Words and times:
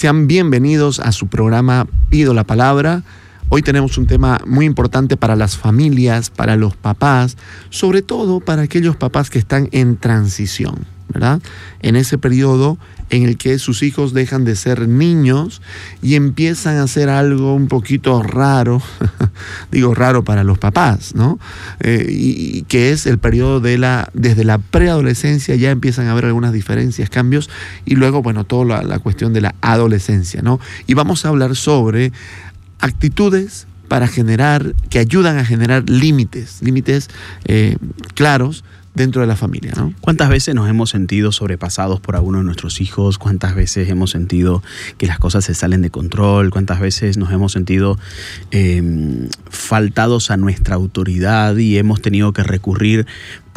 Sean 0.00 0.26
bienvenidos 0.26 0.98
a 0.98 1.12
su 1.12 1.26
programa 1.26 1.86
Pido 2.08 2.32
la 2.32 2.44
Palabra. 2.44 3.02
Hoy 3.50 3.60
tenemos 3.60 3.98
un 3.98 4.06
tema 4.06 4.40
muy 4.46 4.64
importante 4.64 5.18
para 5.18 5.36
las 5.36 5.58
familias, 5.58 6.30
para 6.30 6.56
los 6.56 6.74
papás, 6.74 7.36
sobre 7.68 8.00
todo 8.00 8.40
para 8.40 8.62
aquellos 8.62 8.96
papás 8.96 9.28
que 9.28 9.38
están 9.38 9.68
en 9.72 9.98
transición, 9.98 10.86
En 11.82 11.96
ese 11.96 12.18
periodo 12.18 12.78
en 13.10 13.24
el 13.24 13.36
que 13.36 13.58
sus 13.58 13.82
hijos 13.82 14.14
dejan 14.14 14.44
de 14.44 14.54
ser 14.54 14.88
niños 14.88 15.60
y 16.00 16.14
empiezan 16.14 16.76
a 16.76 16.84
hacer 16.84 17.08
algo 17.08 17.54
un 17.54 17.66
poquito 17.66 18.22
raro, 18.22 18.80
digo 19.72 19.94
raro 19.94 20.24
para 20.24 20.44
los 20.44 20.58
papás, 20.58 21.14
¿no? 21.14 21.38
Eh, 21.80 22.06
y, 22.08 22.62
que 22.62 22.92
es 22.92 23.06
el 23.06 23.18
periodo 23.18 23.60
de 23.60 23.78
la, 23.78 24.10
desde 24.14 24.44
la 24.44 24.58
preadolescencia 24.58 25.56
ya 25.56 25.70
empiezan 25.70 26.06
a 26.06 26.12
haber 26.12 26.26
algunas 26.26 26.52
diferencias, 26.52 27.10
cambios, 27.10 27.50
y 27.84 27.96
luego, 27.96 28.22
bueno, 28.22 28.44
toda 28.44 28.82
la, 28.84 28.98
cuestión 29.00 29.32
de 29.32 29.40
la 29.40 29.54
adolescencia, 29.60 30.42
¿no? 30.42 30.60
Y 30.86 30.94
vamos 30.94 31.24
a 31.24 31.30
hablar 31.30 31.56
sobre 31.56 32.12
actitudes 32.78 33.66
para 33.88 34.06
generar, 34.06 34.74
que 34.88 35.00
ayudan 35.00 35.36
a 35.38 35.44
generar 35.44 35.90
límites, 35.90 36.62
límites 36.62 37.08
eh, 37.46 37.76
claros 38.14 38.62
dentro 38.94 39.20
de 39.20 39.26
la 39.26 39.36
familia. 39.36 39.72
¿no? 39.76 39.92
¿Cuántas 40.00 40.28
veces 40.28 40.54
nos 40.54 40.68
hemos 40.68 40.90
sentido 40.90 41.32
sobrepasados 41.32 42.00
por 42.00 42.16
alguno 42.16 42.38
de 42.38 42.44
nuestros 42.44 42.80
hijos? 42.80 43.18
¿Cuántas 43.18 43.54
veces 43.54 43.88
hemos 43.88 44.10
sentido 44.10 44.62
que 44.98 45.06
las 45.06 45.18
cosas 45.18 45.44
se 45.44 45.54
salen 45.54 45.82
de 45.82 45.90
control? 45.90 46.50
¿Cuántas 46.50 46.80
veces 46.80 47.16
nos 47.16 47.32
hemos 47.32 47.52
sentido 47.52 47.98
em, 48.50 49.28
faltados 49.48 50.30
a 50.30 50.36
nuestra 50.36 50.74
autoridad 50.74 51.56
y 51.56 51.78
hemos 51.78 52.02
tenido 52.02 52.32
que 52.32 52.42
recurrir 52.42 53.06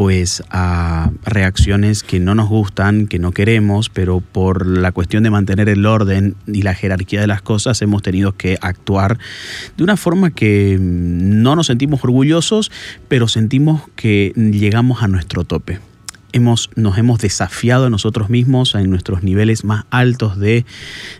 pues 0.03 0.43
a 0.49 1.11
reacciones 1.23 2.03
que 2.03 2.19
no 2.19 2.35
nos 2.35 2.49
gustan, 2.49 3.07
que 3.07 3.19
no 3.19 3.31
queremos, 3.31 3.87
pero 3.87 4.19
por 4.19 4.67
la 4.67 4.91
cuestión 4.91 5.23
de 5.23 5.29
mantener 5.29 5.69
el 5.69 5.85
orden 5.85 6.35
y 6.45 6.63
la 6.63 6.73
jerarquía 6.73 7.21
de 7.21 7.27
las 7.27 7.41
cosas 7.41 7.81
hemos 7.81 8.01
tenido 8.01 8.33
que 8.33 8.57
actuar 8.59 9.17
de 9.77 9.83
una 9.85 9.95
forma 9.95 10.31
que 10.31 10.77
no 10.77 11.55
nos 11.55 11.67
sentimos 11.67 12.03
orgullosos, 12.03 12.69
pero 13.07 13.29
sentimos 13.29 13.83
que 13.95 14.33
llegamos 14.35 15.03
a 15.03 15.07
nuestro 15.07 15.45
tope 15.45 15.79
hemos, 16.33 16.69
nos 16.75 16.97
hemos 16.97 17.19
desafiado 17.19 17.85
a 17.85 17.89
nosotros 17.89 18.29
mismos 18.29 18.75
en 18.75 18.89
nuestros 18.89 19.23
niveles 19.23 19.63
más 19.63 19.85
altos 19.89 20.37
de, 20.37 20.65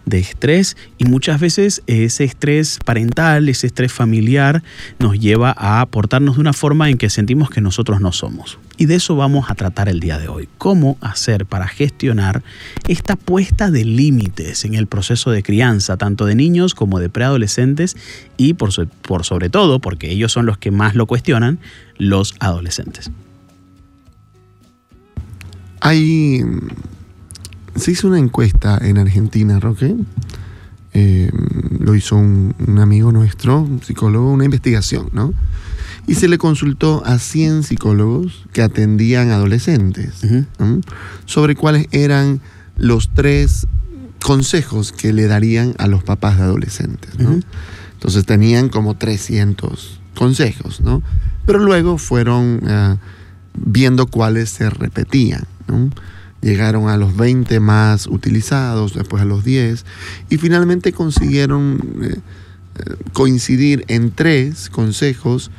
de 0.05 0.19
estrés 0.19 0.75
y 0.97 1.05
muchas 1.05 1.39
veces 1.39 1.83
ese 1.87 2.25
estrés 2.25 2.79
parental, 2.83 3.47
ese 3.47 3.67
estrés 3.67 3.93
familiar 3.93 4.61
nos 4.99 5.17
lleva 5.17 5.55
a 5.57 5.85
portarnos 5.85 6.35
de 6.35 6.41
una 6.41 6.53
forma 6.53 6.89
en 6.89 6.97
que 6.97 7.09
sentimos 7.09 7.49
que 7.49 7.61
nosotros 7.61 8.01
no 8.01 8.11
somos. 8.11 8.59
Y 8.77 8.85
de 8.87 8.95
eso 8.95 9.15
vamos 9.15 9.49
a 9.49 9.55
tratar 9.55 9.87
el 9.87 9.99
día 9.99 10.17
de 10.17 10.27
hoy. 10.27 10.49
¿Cómo 10.57 10.97
hacer 11.01 11.45
para 11.45 11.67
gestionar 11.67 12.43
esta 12.87 13.15
puesta 13.15 13.69
de 13.69 13.85
límites 13.85 14.65
en 14.65 14.73
el 14.73 14.87
proceso 14.87 15.29
de 15.29 15.43
crianza, 15.43 15.97
tanto 15.97 16.25
de 16.25 16.35
niños 16.35 16.73
como 16.73 16.99
de 16.99 17.09
preadolescentes 17.09 17.95
y 18.35 18.53
por, 18.55 18.71
por 19.03 19.25
sobre 19.25 19.49
todo, 19.49 19.79
porque 19.79 20.09
ellos 20.09 20.31
son 20.31 20.45
los 20.45 20.57
que 20.57 20.71
más 20.71 20.95
lo 20.95 21.05
cuestionan, 21.05 21.59
los 21.97 22.35
adolescentes? 22.39 23.11
Hay. 25.83 26.41
Se 27.75 27.91
hizo 27.91 28.07
una 28.07 28.19
encuesta 28.19 28.79
en 28.81 28.97
Argentina, 28.97 29.59
Roque. 29.59 29.95
Eh, 30.93 31.29
lo 31.79 31.95
hizo 31.95 32.15
un, 32.15 32.55
amigo 32.79 33.11
nuestro, 33.11 33.61
un 33.61 33.81
psicólogo, 33.81 34.31
una 34.31 34.45
investigación, 34.45 35.09
¿no? 35.11 35.33
Y 36.07 36.15
se 36.15 36.27
le 36.27 36.37
consultó 36.37 37.01
a 37.05 37.17
100 37.19 37.63
psicólogos 37.63 38.45
que 38.51 38.61
atendían 38.61 39.31
adolescentes 39.31 40.21
sobre 41.25 41.55
cuáles 41.55 41.87
eran 41.91 42.41
los 42.75 43.09
tres 43.13 43.67
consejos 44.21 44.91
que 44.91 45.13
le 45.13 45.27
darían 45.27 45.75
a 45.77 45.87
los 45.87 46.03
papás 46.03 46.37
de 46.37 46.43
adolescentes, 46.43 47.17
¿no? 47.19 47.39
Entonces 47.93 48.25
tenían 48.25 48.69
como 48.69 48.95
300 48.95 50.01
consejos, 50.15 50.81
¿no? 50.81 51.01
Pero 51.45 51.59
luego 51.59 51.97
fueron 51.97 52.61
eh, 52.65 52.97
viendo 53.53 54.07
cuáles 54.07 54.49
se 54.49 54.69
repetían. 54.69 55.45
Llegaron 56.41 56.89
a 56.89 56.97
los 56.97 57.15
20 57.15 57.59
más 57.61 58.07
utilizados, 58.07 58.93
después 58.93 59.21
a 59.21 59.25
los 59.25 59.43
10, 59.45 59.85
y 60.29 60.37
finalmente 60.37 60.91
consiguieron 60.91 61.79
eh, 62.01 62.15
eh, 62.15 62.95
coincidir 63.13 63.85
en 63.87 64.11
tres 64.11 64.69
consejos 64.69 65.51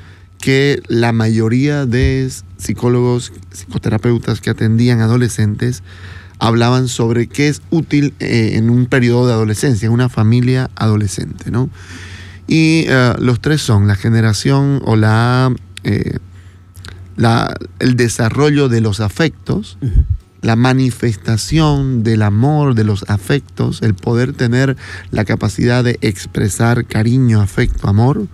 que 0.45 0.83
la 0.89 1.13
mayoría 1.13 1.87
de 1.87 2.31
psicólogos, 2.59 3.33
psicoterapeutas 3.51 4.43
que 4.43 4.51
atendían 4.51 5.01
adolescentes 5.01 5.83
hablaban 6.39 6.89
sobre 6.89 7.29
qué 7.29 7.49
es 7.49 7.63
útil 7.71 8.13
eh, 8.21 8.51
en 8.57 8.69
un 8.69 8.85
periodo 8.85 9.27
de 9.27 9.33
adolescencia, 9.33 9.87
en 9.87 9.93
una 9.93 10.11
familia 10.11 10.69
adolescente. 10.75 11.51
¿no? 11.51 11.71
Y 12.47 12.85
los 13.21 13.41
tres 13.41 13.63
son 13.63 13.87
la 13.89 13.97
generación 13.97 14.83
o 14.85 14.97
la 14.97 15.51
el 17.79 17.97
desarrollo 17.97 18.69
de 18.69 18.83
los 18.83 19.01
afectos, 19.01 19.79
la 20.45 20.57
manifestación 20.57 22.03
del 22.03 22.21
amor, 22.21 22.75
de 22.75 22.85
los 22.85 23.07
afectos, 23.09 23.81
el 23.81 23.95
poder 23.95 24.35
tener 24.35 24.77
la 25.11 25.25
capacidad 25.25 25.83
de 25.83 25.99
expresar 26.03 26.85
cariño, 26.85 27.41
afecto, 27.41 27.89
amor. 27.89 28.27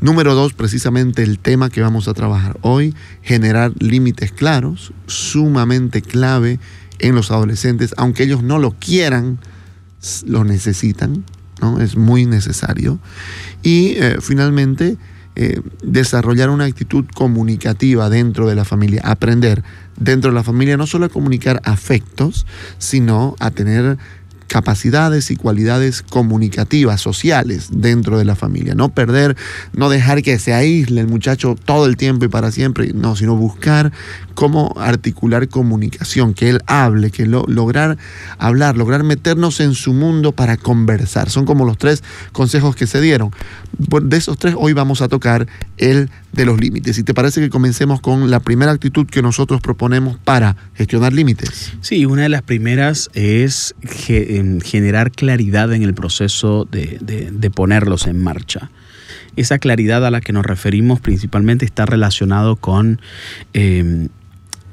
Número 0.00 0.34
dos, 0.34 0.54
precisamente 0.54 1.22
el 1.22 1.38
tema 1.38 1.70
que 1.70 1.80
vamos 1.80 2.08
a 2.08 2.14
trabajar 2.14 2.58
hoy, 2.62 2.96
generar 3.22 3.72
límites 3.78 4.32
claros, 4.32 4.92
sumamente 5.06 6.02
clave 6.02 6.58
en 6.98 7.14
los 7.14 7.30
adolescentes, 7.30 7.94
aunque 7.96 8.24
ellos 8.24 8.42
no 8.42 8.58
lo 8.58 8.72
quieran, 8.72 9.38
lo 10.26 10.42
necesitan, 10.42 11.24
¿no? 11.60 11.80
es 11.80 11.96
muy 11.96 12.26
necesario. 12.26 12.98
Y 13.62 13.94
eh, 13.98 14.16
finalmente, 14.20 14.96
eh, 15.34 15.60
desarrollar 15.82 16.50
una 16.50 16.64
actitud 16.64 17.04
comunicativa 17.14 18.10
dentro 18.10 18.48
de 18.48 18.54
la 18.54 18.64
familia, 18.64 19.02
aprender 19.04 19.62
dentro 19.96 20.30
de 20.30 20.34
la 20.34 20.42
familia 20.42 20.76
no 20.76 20.86
solo 20.86 21.06
a 21.06 21.08
comunicar 21.08 21.60
afectos, 21.64 22.46
sino 22.78 23.36
a 23.38 23.50
tener 23.50 23.98
capacidades 24.52 25.30
y 25.30 25.36
cualidades 25.36 26.02
comunicativas, 26.02 27.00
sociales 27.00 27.68
dentro 27.72 28.18
de 28.18 28.26
la 28.26 28.36
familia. 28.36 28.74
No 28.74 28.90
perder, 28.90 29.34
no 29.72 29.88
dejar 29.88 30.22
que 30.22 30.38
se 30.38 30.52
aísle 30.52 31.00
el 31.00 31.06
muchacho 31.06 31.56
todo 31.64 31.86
el 31.86 31.96
tiempo 31.96 32.26
y 32.26 32.28
para 32.28 32.50
siempre, 32.50 32.92
no, 32.92 33.16
sino 33.16 33.34
buscar 33.34 33.92
cómo 34.32 34.74
articular 34.76 35.48
comunicación, 35.48 36.34
que 36.34 36.50
él 36.50 36.60
hable, 36.66 37.10
que 37.10 37.26
lograr 37.26 37.98
hablar, 38.38 38.76
lograr 38.76 39.02
meternos 39.02 39.60
en 39.60 39.74
su 39.74 39.92
mundo 39.92 40.32
para 40.32 40.56
conversar. 40.56 41.30
Son 41.30 41.44
como 41.44 41.64
los 41.64 41.78
tres 41.78 42.02
consejos 42.32 42.76
que 42.76 42.86
se 42.86 43.00
dieron. 43.00 43.30
De 43.78 44.16
esos 44.16 44.38
tres 44.38 44.54
hoy 44.58 44.72
vamos 44.72 45.02
a 45.02 45.08
tocar 45.08 45.46
el 45.78 46.10
de 46.32 46.44
los 46.46 46.60
límites. 46.60 46.98
¿Y 46.98 47.02
te 47.02 47.14
parece 47.14 47.40
que 47.40 47.50
comencemos 47.50 48.00
con 48.00 48.30
la 48.30 48.40
primera 48.40 48.72
actitud 48.72 49.06
que 49.06 49.22
nosotros 49.22 49.60
proponemos 49.60 50.16
para 50.18 50.56
gestionar 50.74 51.12
límites? 51.12 51.72
Sí, 51.80 52.06
una 52.06 52.22
de 52.22 52.28
las 52.28 52.42
primeras 52.42 53.10
es 53.14 53.74
generar 54.62 55.10
claridad 55.12 55.72
en 55.72 55.82
el 55.82 55.94
proceso 55.94 56.66
de, 56.70 57.50
ponerlos 57.54 58.06
en 58.06 58.22
marcha. 58.22 58.70
Esa 59.36 59.58
claridad 59.58 60.04
a 60.06 60.10
la 60.10 60.20
que 60.20 60.32
nos 60.32 60.44
referimos 60.44 61.00
principalmente 61.00 61.64
está 61.64 61.86
relacionado 61.86 62.56
con 62.56 63.00
em, 63.54 64.08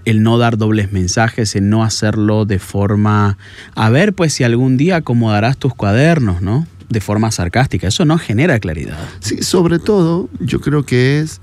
el 0.10 0.24
no 0.24 0.38
dar 0.38 0.58
dobles 0.58 0.92
mensajes, 0.92 1.56
el 1.56 1.70
no 1.70 1.84
hacerlo 1.84 2.46
de 2.46 2.60
forma, 2.60 3.38
a 3.76 3.90
ver, 3.90 4.14
pues 4.14 4.34
si 4.34 4.44
algún 4.44 4.78
día 4.78 4.98
acomodarás 4.98 5.58
tus 5.58 5.74
cuadernos, 5.74 6.42
¿no? 6.42 6.68
De 6.90 7.02
forma 7.02 7.32
sarcástica. 7.32 7.88
Eso 7.88 8.06
no 8.06 8.18
genera 8.18 8.60
claridad. 8.60 8.98
Sí, 9.20 9.44
sobre 9.44 9.80
todo 9.80 10.30
yo 10.40 10.60
creo 10.62 10.86
que 10.86 11.20
es, 11.20 11.42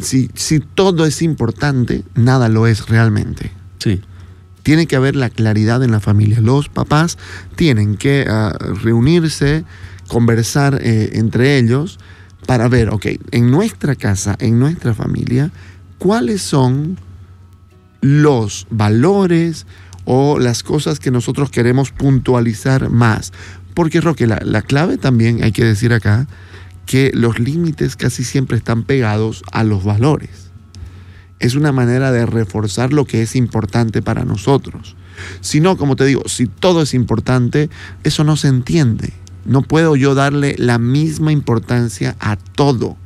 si, 0.00 0.30
si 0.34 0.60
todo 0.60 1.06
es 1.06 1.22
importante, 1.22 2.02
nada 2.14 2.48
lo 2.48 2.66
es 2.66 2.88
realmente. 2.88 3.50
Sí. 3.78 4.00
Tiene 4.62 4.86
que 4.86 4.94
haber 4.94 5.16
la 5.16 5.30
claridad 5.30 5.82
en 5.82 5.90
la 5.90 6.00
familia. 6.00 6.40
Los 6.40 6.68
papás 6.68 7.18
tienen 7.56 7.96
que 7.96 8.26
ah, 8.28 8.56
reunirse, 8.82 9.64
conversar 10.06 10.78
eh, 10.82 11.10
entre 11.14 11.58
ellos 11.58 11.98
para 12.46 12.68
ver, 12.68 12.90
ok, 12.90 13.06
en 13.30 13.50
nuestra 13.50 13.94
casa, 13.94 14.36
en 14.38 14.58
nuestra 14.58 14.94
familia, 14.94 15.50
cuáles 15.98 16.42
son 16.42 16.98
los 18.02 18.66
valores 18.68 19.66
o 20.04 20.38
las 20.38 20.62
cosas 20.62 21.00
que 21.00 21.10
nosotros 21.10 21.50
queremos 21.50 21.92
puntualizar 21.92 22.90
más. 22.90 23.32
Porque, 23.72 24.02
Roque, 24.02 24.26
la, 24.26 24.40
la 24.44 24.60
clave 24.60 24.98
también, 24.98 25.42
hay 25.42 25.52
que 25.52 25.64
decir 25.64 25.94
acá, 25.94 26.26
que 26.84 27.10
los 27.14 27.38
límites 27.38 27.96
casi 27.96 28.24
siempre 28.24 28.58
están 28.58 28.82
pegados 28.82 29.42
a 29.52 29.64
los 29.64 29.84
valores. 29.84 30.50
Es 31.38 31.54
una 31.54 31.72
manera 31.72 32.12
de 32.12 32.26
reforzar 32.26 32.92
lo 32.92 33.06
que 33.06 33.22
es 33.22 33.34
importante 33.34 34.02
para 34.02 34.24
nosotros. 34.24 34.96
Si 35.40 35.60
no, 35.60 35.76
como 35.76 35.96
te 35.96 36.04
digo, 36.04 36.22
si 36.26 36.46
todo 36.46 36.82
es 36.82 36.94
importante, 36.94 37.70
eso 38.04 38.24
no 38.24 38.36
se 38.36 38.48
entiende. 38.48 39.12
No 39.44 39.62
puedo 39.62 39.96
yo 39.96 40.14
darle 40.14 40.54
la 40.58 40.78
misma 40.78 41.32
importancia 41.32 42.16
a 42.20 42.36
todo. 42.36 42.96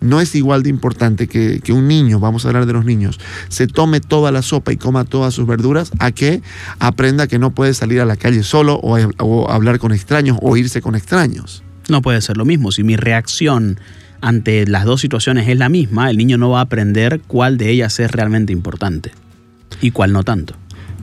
No 0.00 0.20
es 0.20 0.34
igual 0.34 0.62
de 0.62 0.70
importante 0.70 1.26
que, 1.26 1.60
que, 1.60 1.72
un 1.72 1.88
niño, 1.88 2.20
vamos 2.20 2.44
a 2.44 2.48
hablar 2.48 2.66
de 2.66 2.72
los 2.72 2.84
niños, 2.84 3.18
se 3.48 3.66
tome 3.66 4.00
toda 4.00 4.30
la 4.30 4.42
sopa 4.42 4.72
y 4.72 4.76
coma 4.76 5.04
todas 5.04 5.34
sus 5.34 5.46
verduras, 5.46 5.90
a 5.98 6.12
que 6.12 6.42
aprenda 6.78 7.26
que 7.26 7.38
no 7.38 7.50
puede 7.50 7.74
salir 7.74 8.00
a 8.00 8.04
la 8.04 8.16
calle 8.16 8.42
solo 8.42 8.74
o, 8.82 8.96
o 9.18 9.50
hablar 9.50 9.78
con 9.78 9.92
extraños 9.92 10.38
o 10.40 10.56
irse 10.56 10.80
con 10.80 10.94
extraños. 10.94 11.64
No 11.88 12.02
puede 12.02 12.20
ser 12.20 12.36
lo 12.36 12.44
mismo. 12.44 12.70
Si 12.70 12.84
mi 12.84 12.96
reacción 12.96 13.80
ante 14.20 14.66
las 14.66 14.84
dos 14.84 15.00
situaciones 15.00 15.48
es 15.48 15.56
la 15.56 15.68
misma, 15.68 16.10
el 16.10 16.16
niño 16.16 16.38
no 16.38 16.50
va 16.50 16.60
a 16.60 16.62
aprender 16.62 17.20
cuál 17.26 17.58
de 17.58 17.70
ellas 17.70 17.98
es 18.00 18.10
realmente 18.10 18.52
importante 18.52 19.12
y 19.80 19.90
cuál 19.90 20.12
no 20.12 20.22
tanto. 20.24 20.54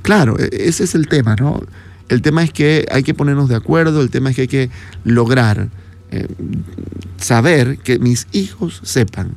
Claro, 0.01 0.37
e, 0.39 0.49
ese 0.51 0.83
es 0.83 0.95
el 0.95 1.07
tema, 1.07 1.35
¿no? 1.35 1.61
El 2.09 2.21
tema 2.21 2.43
es 2.43 2.51
que 2.51 2.85
hay 2.91 3.03
que 3.03 3.13
ponernos 3.13 3.49
de 3.49 3.55
acuerdo, 3.55 4.01
el 4.01 4.09
tema 4.09 4.29
es 4.29 4.35
que 4.35 4.43
hay 4.43 4.47
que 4.47 4.69
lograr 5.03 5.69
eh, 6.11 6.27
saber 7.17 7.77
que 7.79 7.99
mis 7.99 8.27
hijos 8.31 8.81
sepan 8.83 9.31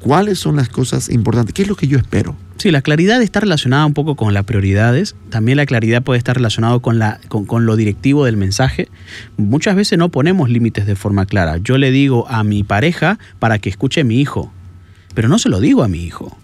cuáles 0.00 0.38
son 0.38 0.56
las 0.56 0.68
cosas 0.68 1.08
importantes, 1.08 1.52
qué 1.54 1.62
es 1.62 1.68
lo 1.68 1.76
que 1.76 1.88
yo 1.88 1.98
espero. 1.98 2.36
Sí, 2.58 2.70
la 2.70 2.80
claridad 2.80 3.20
está 3.20 3.40
relacionada 3.40 3.84
un 3.84 3.92
poco 3.92 4.16
con 4.16 4.32
las 4.32 4.44
prioridades, 4.44 5.14
también 5.28 5.56
la 5.56 5.66
claridad 5.66 6.02
puede 6.02 6.18
estar 6.18 6.36
relacionada 6.36 6.78
con, 6.78 6.98
con, 7.28 7.44
con 7.44 7.66
lo 7.66 7.76
directivo 7.76 8.24
del 8.24 8.36
mensaje. 8.36 8.88
Muchas 9.36 9.76
veces 9.76 9.98
no 9.98 10.08
ponemos 10.08 10.48
límites 10.48 10.86
de 10.86 10.96
forma 10.96 11.26
clara. 11.26 11.58
Yo 11.58 11.76
le 11.76 11.90
digo 11.90 12.26
a 12.28 12.44
mi 12.44 12.64
pareja 12.64 13.18
para 13.38 13.58
que 13.58 13.68
escuche 13.68 14.00
a 14.00 14.04
mi 14.04 14.20
hijo, 14.20 14.52
pero 15.14 15.28
no 15.28 15.38
se 15.38 15.50
lo 15.50 15.60
digo 15.60 15.82
a 15.82 15.88
mi 15.88 16.02
hijo. 16.02 16.38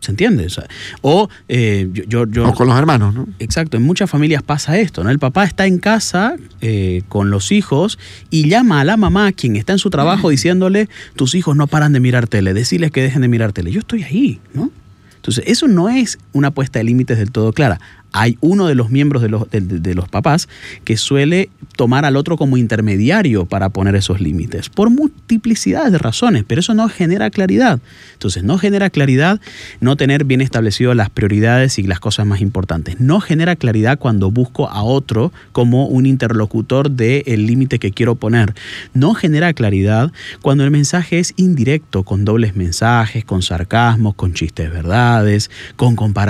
¿Se 0.00 0.12
entiende? 0.12 0.46
O, 0.46 0.50
sea, 0.50 0.66
o 1.02 1.28
eh, 1.48 1.88
yo, 2.06 2.26
yo, 2.26 2.48
O 2.48 2.54
con 2.54 2.68
los 2.68 2.78
hermanos, 2.78 3.14
¿no? 3.14 3.26
Exacto, 3.40 3.76
en 3.76 3.82
muchas 3.82 4.08
familias 4.08 4.42
pasa 4.42 4.78
esto, 4.78 5.02
¿no? 5.02 5.10
El 5.10 5.18
papá 5.18 5.44
está 5.44 5.66
en 5.66 5.78
casa 5.78 6.36
eh, 6.60 7.02
con 7.08 7.30
los 7.30 7.50
hijos 7.50 7.98
y 8.30 8.48
llama 8.48 8.80
a 8.80 8.84
la 8.84 8.96
mamá, 8.96 9.32
quien 9.32 9.56
está 9.56 9.72
en 9.72 9.78
su 9.78 9.90
trabajo, 9.90 10.30
diciéndole, 10.30 10.88
tus 11.16 11.34
hijos 11.34 11.56
no 11.56 11.66
paran 11.66 11.92
de 11.92 12.00
mirar 12.00 12.28
tele, 12.28 12.54
decirles 12.54 12.92
que 12.92 13.02
dejen 13.02 13.22
de 13.22 13.28
mirar 13.28 13.52
tele. 13.52 13.72
Yo 13.72 13.80
estoy 13.80 14.04
ahí, 14.04 14.40
¿no? 14.54 14.70
Entonces, 15.16 15.44
eso 15.48 15.66
no 15.66 15.88
es 15.88 16.18
una 16.38 16.50
puesta 16.52 16.78
de 16.78 16.84
límites 16.84 17.18
del 17.18 17.30
todo 17.30 17.52
clara. 17.52 17.80
Hay 18.12 18.38
uno 18.40 18.66
de 18.66 18.74
los 18.74 18.88
miembros 18.88 19.22
de 19.22 19.28
los, 19.28 19.50
de, 19.50 19.94
los, 19.94 20.08
papás 20.08 20.48
que 20.84 20.96
suele 20.96 21.50
tomar 21.76 22.06
al 22.06 22.16
otro 22.16 22.38
como 22.38 22.56
intermediario 22.56 23.44
para 23.44 23.68
poner 23.68 23.94
esos 23.96 24.20
límites, 24.20 24.70
por 24.70 24.88
multiplicidades 24.88 25.92
de 25.92 25.98
razones, 25.98 26.44
pero 26.46 26.60
eso 26.60 26.72
no 26.72 26.88
genera 26.88 27.28
claridad. 27.28 27.80
Entonces, 28.14 28.44
no 28.44 28.56
genera 28.56 28.88
claridad 28.88 29.40
no 29.80 29.96
tener 29.96 30.24
bien 30.24 30.40
establecido 30.40 30.94
las 30.94 31.10
prioridades 31.10 31.78
y 31.78 31.82
las 31.82 32.00
cosas 32.00 32.24
más 32.24 32.40
importantes. 32.40 32.98
No 32.98 33.20
genera 33.20 33.56
claridad 33.56 33.98
cuando 33.98 34.30
busco 34.30 34.70
a 34.70 34.82
otro 34.82 35.30
como 35.52 35.86
un 35.86 36.06
interlocutor 36.06 36.90
del 36.90 37.46
límite 37.46 37.78
que 37.78 37.92
quiero 37.92 38.14
poner. 38.14 38.54
No 38.94 39.12
genera 39.12 39.52
claridad 39.52 40.12
cuando 40.40 40.64
el 40.64 40.70
mensaje 40.70 41.18
es 41.18 41.34
indirecto, 41.36 42.04
con 42.04 42.24
dobles 42.24 42.56
mensajes, 42.56 43.24
con 43.24 43.42
sarcasmos, 43.42 44.14
con 44.14 44.32
chistes 44.32 44.70
verdades, 44.70 45.50
con 45.76 45.94
comparaciones, 45.94 46.27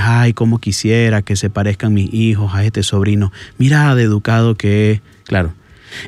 ay, 0.00 0.32
como 0.32 0.58
quisiera 0.58 1.22
que 1.22 1.36
se 1.36 1.50
parezcan 1.50 1.94
mis 1.94 2.12
hijos 2.12 2.54
a 2.54 2.64
este 2.64 2.82
sobrino. 2.82 3.32
Mira 3.58 3.94
de 3.94 4.04
educado 4.04 4.54
que 4.54 4.92
es. 4.92 5.00
Claro, 5.24 5.54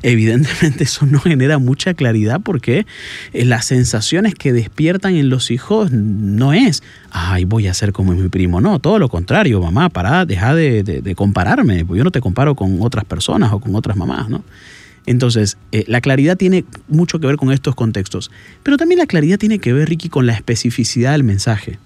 evidentemente 0.03 0.85
eso 0.85 1.07
no 1.07 1.21
genera 1.21 1.59
mucha 1.59 1.95
claridad 1.95 2.41
porque 2.43 2.87
las 3.33 3.67
sensaciones 3.67 4.35
que 4.35 4.53
despiertan 4.53 5.15
en 5.17 5.29
los 5.29 5.51
hijos 5.51 5.91
no 5.93 6.53
es, 6.53 6.83
ay, 7.11 7.45
voy 7.45 7.67
a 7.67 7.75
ser 7.75 7.93
como 7.93 8.13
mi 8.13 8.29
primo. 8.29 8.61
No, 8.61 8.79
todo 8.79 8.99
lo 8.99 9.09
contrario, 9.09 9.61
mamá, 9.61 9.89
para, 9.89 10.25
deja 10.27 10.55
de, 10.55 10.83
de, 10.83 11.03
de 11.03 11.15
compararme, 11.15 11.85
pues 11.85 11.99
yo 11.99 12.05
no 12.05 12.11
te 12.11 12.21
comparo 12.21 12.55
con 12.55 12.79
otras 12.81 13.05
personas 13.05 13.53
o 13.53 13.61
con 13.61 13.75
otras 13.75 13.97
mamás, 13.97 14.29
¿no? 14.29 14.43
Entonces, 15.07 15.57
eh, 15.73 15.85
la 15.89 16.01
claridad 16.01 16.37
tiene 16.37 16.65
mucho 16.89 17.19
que 17.19 17.27
ver 17.27 17.37
con 17.37 17.51
estos 17.51 17.75
contextos, 17.75 18.31
pero 18.63 18.77
también 18.77 18.99
la 19.01 19.07
claridad 19.07 19.39
tiene 19.39 19.59
que 19.59 19.73
ver, 19.73 19.89
Ricky, 19.89 20.09
con 20.09 20.27
la 20.27 20.33
especificidad 20.33 21.13
del 21.13 21.25
mensaje. 21.25 21.79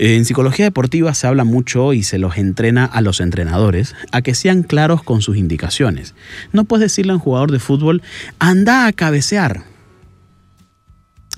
En 0.00 0.24
psicología 0.24 0.64
deportiva 0.64 1.12
se 1.12 1.26
habla 1.26 1.42
mucho 1.42 1.92
y 1.92 2.04
se 2.04 2.18
los 2.18 2.38
entrena 2.38 2.84
a 2.84 3.00
los 3.00 3.18
entrenadores 3.18 3.96
a 4.12 4.22
que 4.22 4.36
sean 4.36 4.62
claros 4.62 5.02
con 5.02 5.22
sus 5.22 5.36
indicaciones. 5.36 6.14
No 6.52 6.62
puedes 6.64 6.84
decirle 6.84 7.10
a 7.10 7.16
un 7.16 7.20
jugador 7.20 7.50
de 7.50 7.58
fútbol, 7.58 8.00
anda 8.38 8.86
a 8.86 8.92
cabecear. 8.92 9.64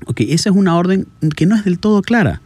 Ok, 0.05 0.21
esa 0.29 0.51
es 0.51 0.57
una 0.57 0.77
orden 0.77 1.07
que 1.37 1.47
no 1.47 1.57
es 1.57 1.65
del 1.65 1.79
todo 1.79 2.03
clara. 2.03 2.43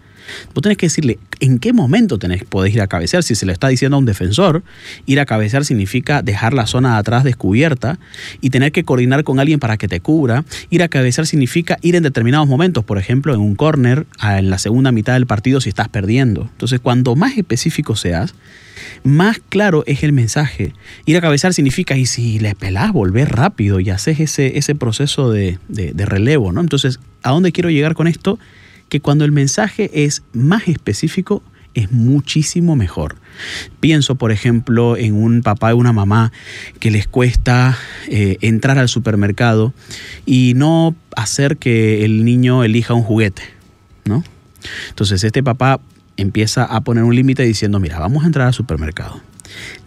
Vos 0.54 0.62
tenés 0.62 0.78
que 0.78 0.86
decirle 0.86 1.18
en 1.40 1.58
qué 1.58 1.72
momento 1.72 2.18
tenés, 2.18 2.44
podés 2.44 2.74
ir 2.74 2.80
a 2.80 2.86
cabecear. 2.86 3.22
Si 3.22 3.34
se 3.34 3.46
le 3.46 3.52
está 3.52 3.68
diciendo 3.68 3.96
a 3.96 3.98
un 3.98 4.06
defensor, 4.06 4.62
ir 5.06 5.20
a 5.20 5.26
cabecear 5.26 5.64
significa 5.64 6.22
dejar 6.22 6.54
la 6.54 6.66
zona 6.66 6.94
de 6.94 6.98
atrás 6.98 7.24
descubierta 7.24 7.98
y 8.40 8.50
tener 8.50 8.72
que 8.72 8.84
coordinar 8.84 9.24
con 9.24 9.40
alguien 9.40 9.60
para 9.60 9.76
que 9.76 9.88
te 9.88 10.00
cubra. 10.00 10.44
Ir 10.70 10.82
a 10.82 10.88
cabecear 10.88 11.26
significa 11.26 11.78
ir 11.82 11.96
en 11.96 12.02
determinados 12.02 12.48
momentos, 12.48 12.84
por 12.84 12.98
ejemplo, 12.98 13.34
en 13.34 13.40
un 13.40 13.54
corner, 13.54 14.06
en 14.22 14.50
la 14.50 14.58
segunda 14.58 14.92
mitad 14.92 15.14
del 15.14 15.26
partido 15.26 15.60
si 15.60 15.68
estás 15.68 15.88
perdiendo. 15.88 16.48
Entonces, 16.52 16.80
cuanto 16.80 17.16
más 17.16 17.36
específico 17.36 17.96
seas, 17.96 18.34
más 19.02 19.40
claro 19.48 19.84
es 19.86 20.02
el 20.02 20.12
mensaje. 20.12 20.72
Ir 21.06 21.16
a 21.16 21.20
cabecear 21.20 21.54
significa, 21.54 21.96
y 21.96 22.06
si 22.06 22.38
le 22.38 22.54
pelás, 22.54 22.92
volver 22.92 23.30
rápido 23.30 23.80
y 23.80 23.90
haces 23.90 24.20
ese, 24.20 24.58
ese 24.58 24.74
proceso 24.74 25.30
de, 25.30 25.58
de, 25.68 25.92
de 25.92 26.06
relevo, 26.06 26.52
¿no? 26.52 26.60
Entonces, 26.60 27.00
¿a 27.22 27.30
dónde 27.30 27.52
quiero 27.52 27.70
llegar 27.70 27.94
con 27.94 28.06
esto? 28.06 28.38
Que 28.88 29.00
cuando 29.00 29.24
el 29.24 29.32
mensaje 29.32 29.90
es 30.04 30.22
más 30.32 30.68
específico, 30.68 31.42
es 31.74 31.90
muchísimo 31.92 32.76
mejor. 32.76 33.16
Pienso, 33.80 34.14
por 34.14 34.30
ejemplo, 34.30 34.96
en 34.96 35.14
un 35.14 35.42
papá 35.42 35.72
y 35.72 35.74
una 35.74 35.92
mamá 35.92 36.32
que 36.78 36.90
les 36.90 37.08
cuesta 37.08 37.76
eh, 38.08 38.38
entrar 38.40 38.78
al 38.78 38.88
supermercado 38.88 39.74
y 40.24 40.52
no 40.54 40.94
hacer 41.16 41.56
que 41.56 42.04
el 42.04 42.24
niño 42.24 42.64
elija 42.64 42.94
un 42.94 43.02
juguete, 43.02 43.42
¿no? 44.04 44.22
Entonces 44.88 45.22
este 45.24 45.42
papá 45.42 45.80
empieza 46.16 46.64
a 46.64 46.80
poner 46.82 47.04
un 47.04 47.14
límite 47.14 47.42
diciendo, 47.42 47.80
mira, 47.80 47.98
vamos 47.98 48.22
a 48.22 48.26
entrar 48.26 48.46
al 48.46 48.54
supermercado. 48.54 49.20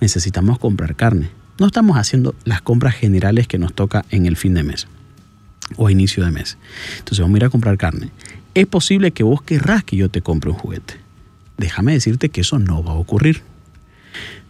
Necesitamos 0.01 0.59
comprar 0.59 0.95
carne. 0.95 1.29
No 1.59 1.65
estamos 1.65 1.97
haciendo 1.97 2.35
las 2.43 2.61
compras 2.61 2.95
generales 2.95 3.47
que 3.47 3.57
nos 3.57 3.73
toca 3.73 4.05
en 4.11 4.25
el 4.25 4.35
fin 4.35 4.53
de 4.53 4.63
mes 4.63 4.87
o 5.75 5.87
a 5.87 5.91
inicio 5.91 6.23
de 6.23 6.31
mes. 6.31 6.57
Entonces 6.99 7.19
vamos 7.19 7.35
a 7.35 7.37
ir 7.37 7.45
a 7.45 7.49
comprar 7.49 7.77
carne 7.77 8.11
es 8.59 8.67
posible 8.67 9.11
que 9.11 9.23
vos 9.23 9.41
querrás 9.41 9.83
que 9.83 9.95
yo 9.95 10.09
te 10.09 10.21
compre 10.21 10.49
un 10.49 10.57
juguete. 10.57 10.95
Déjame 11.57 11.93
decirte 11.93 12.29
que 12.29 12.41
eso 12.41 12.57
no 12.57 12.83
va 12.83 12.93
a 12.93 12.95
ocurrir. 12.95 13.43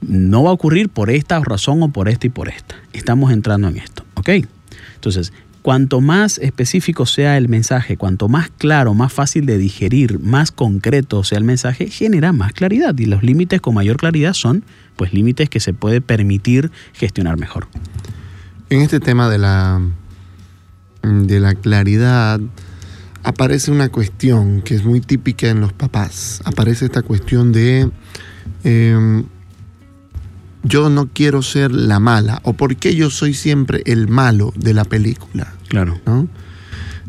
No 0.01 0.43
va 0.43 0.51
a 0.51 0.53
ocurrir 0.53 0.87
por 0.87 1.09
esta 1.09 1.39
razón 1.41 1.83
o 1.83 1.89
por 1.89 2.07
esta 2.07 2.27
y 2.27 2.29
por 2.29 2.47
esta. 2.47 2.75
Estamos 2.93 3.31
entrando 3.31 3.67
en 3.67 3.77
esto, 3.77 4.03
¿ok? 4.15 4.29
Entonces, 4.95 5.33
cuanto 5.61 5.99
más 5.99 6.37
específico 6.37 7.05
sea 7.05 7.37
el 7.37 7.49
mensaje, 7.49 7.97
cuanto 7.97 8.29
más 8.29 8.49
claro, 8.57 8.93
más 8.93 9.11
fácil 9.11 9.45
de 9.45 9.57
digerir, 9.57 10.19
más 10.19 10.51
concreto 10.51 11.25
sea 11.25 11.39
el 11.39 11.43
mensaje, 11.43 11.89
genera 11.89 12.31
más 12.31 12.53
claridad. 12.53 12.97
Y 12.97 13.07
los 13.07 13.23
límites 13.23 13.59
con 13.59 13.73
mayor 13.73 13.97
claridad 13.97 14.33
son, 14.33 14.63
pues, 14.95 15.11
límites 15.11 15.49
que 15.49 15.59
se 15.59 15.73
puede 15.73 15.99
permitir 15.99 16.71
gestionar 16.93 17.37
mejor. 17.37 17.67
En 18.69 18.81
este 18.81 19.01
tema 19.01 19.29
de 19.29 19.37
la, 19.37 19.81
de 21.03 21.39
la 21.41 21.55
claridad, 21.55 22.39
aparece 23.27 23.71
una 23.71 23.89
cuestión 23.89 24.61
que 24.61 24.73
es 24.73 24.85
muy 24.85 25.01
típica 25.01 25.49
en 25.49 25.59
los 25.59 25.73
papás. 25.73 26.41
Aparece 26.45 26.85
esta 26.85 27.01
cuestión 27.01 27.51
de 27.51 27.91
eh, 28.63 29.23
yo 30.63 30.89
no 30.89 31.09
quiero 31.13 31.41
ser 31.41 31.71
la 31.71 31.99
mala 31.99 32.39
o 32.43 32.53
por 32.53 32.77
qué 32.77 32.95
yo 32.95 33.09
soy 33.09 33.33
siempre 33.33 33.81
el 33.85 34.07
malo 34.07 34.53
de 34.55 34.73
la 34.73 34.85
película. 34.85 35.53
Claro. 35.67 35.99
¿no? 36.05 36.29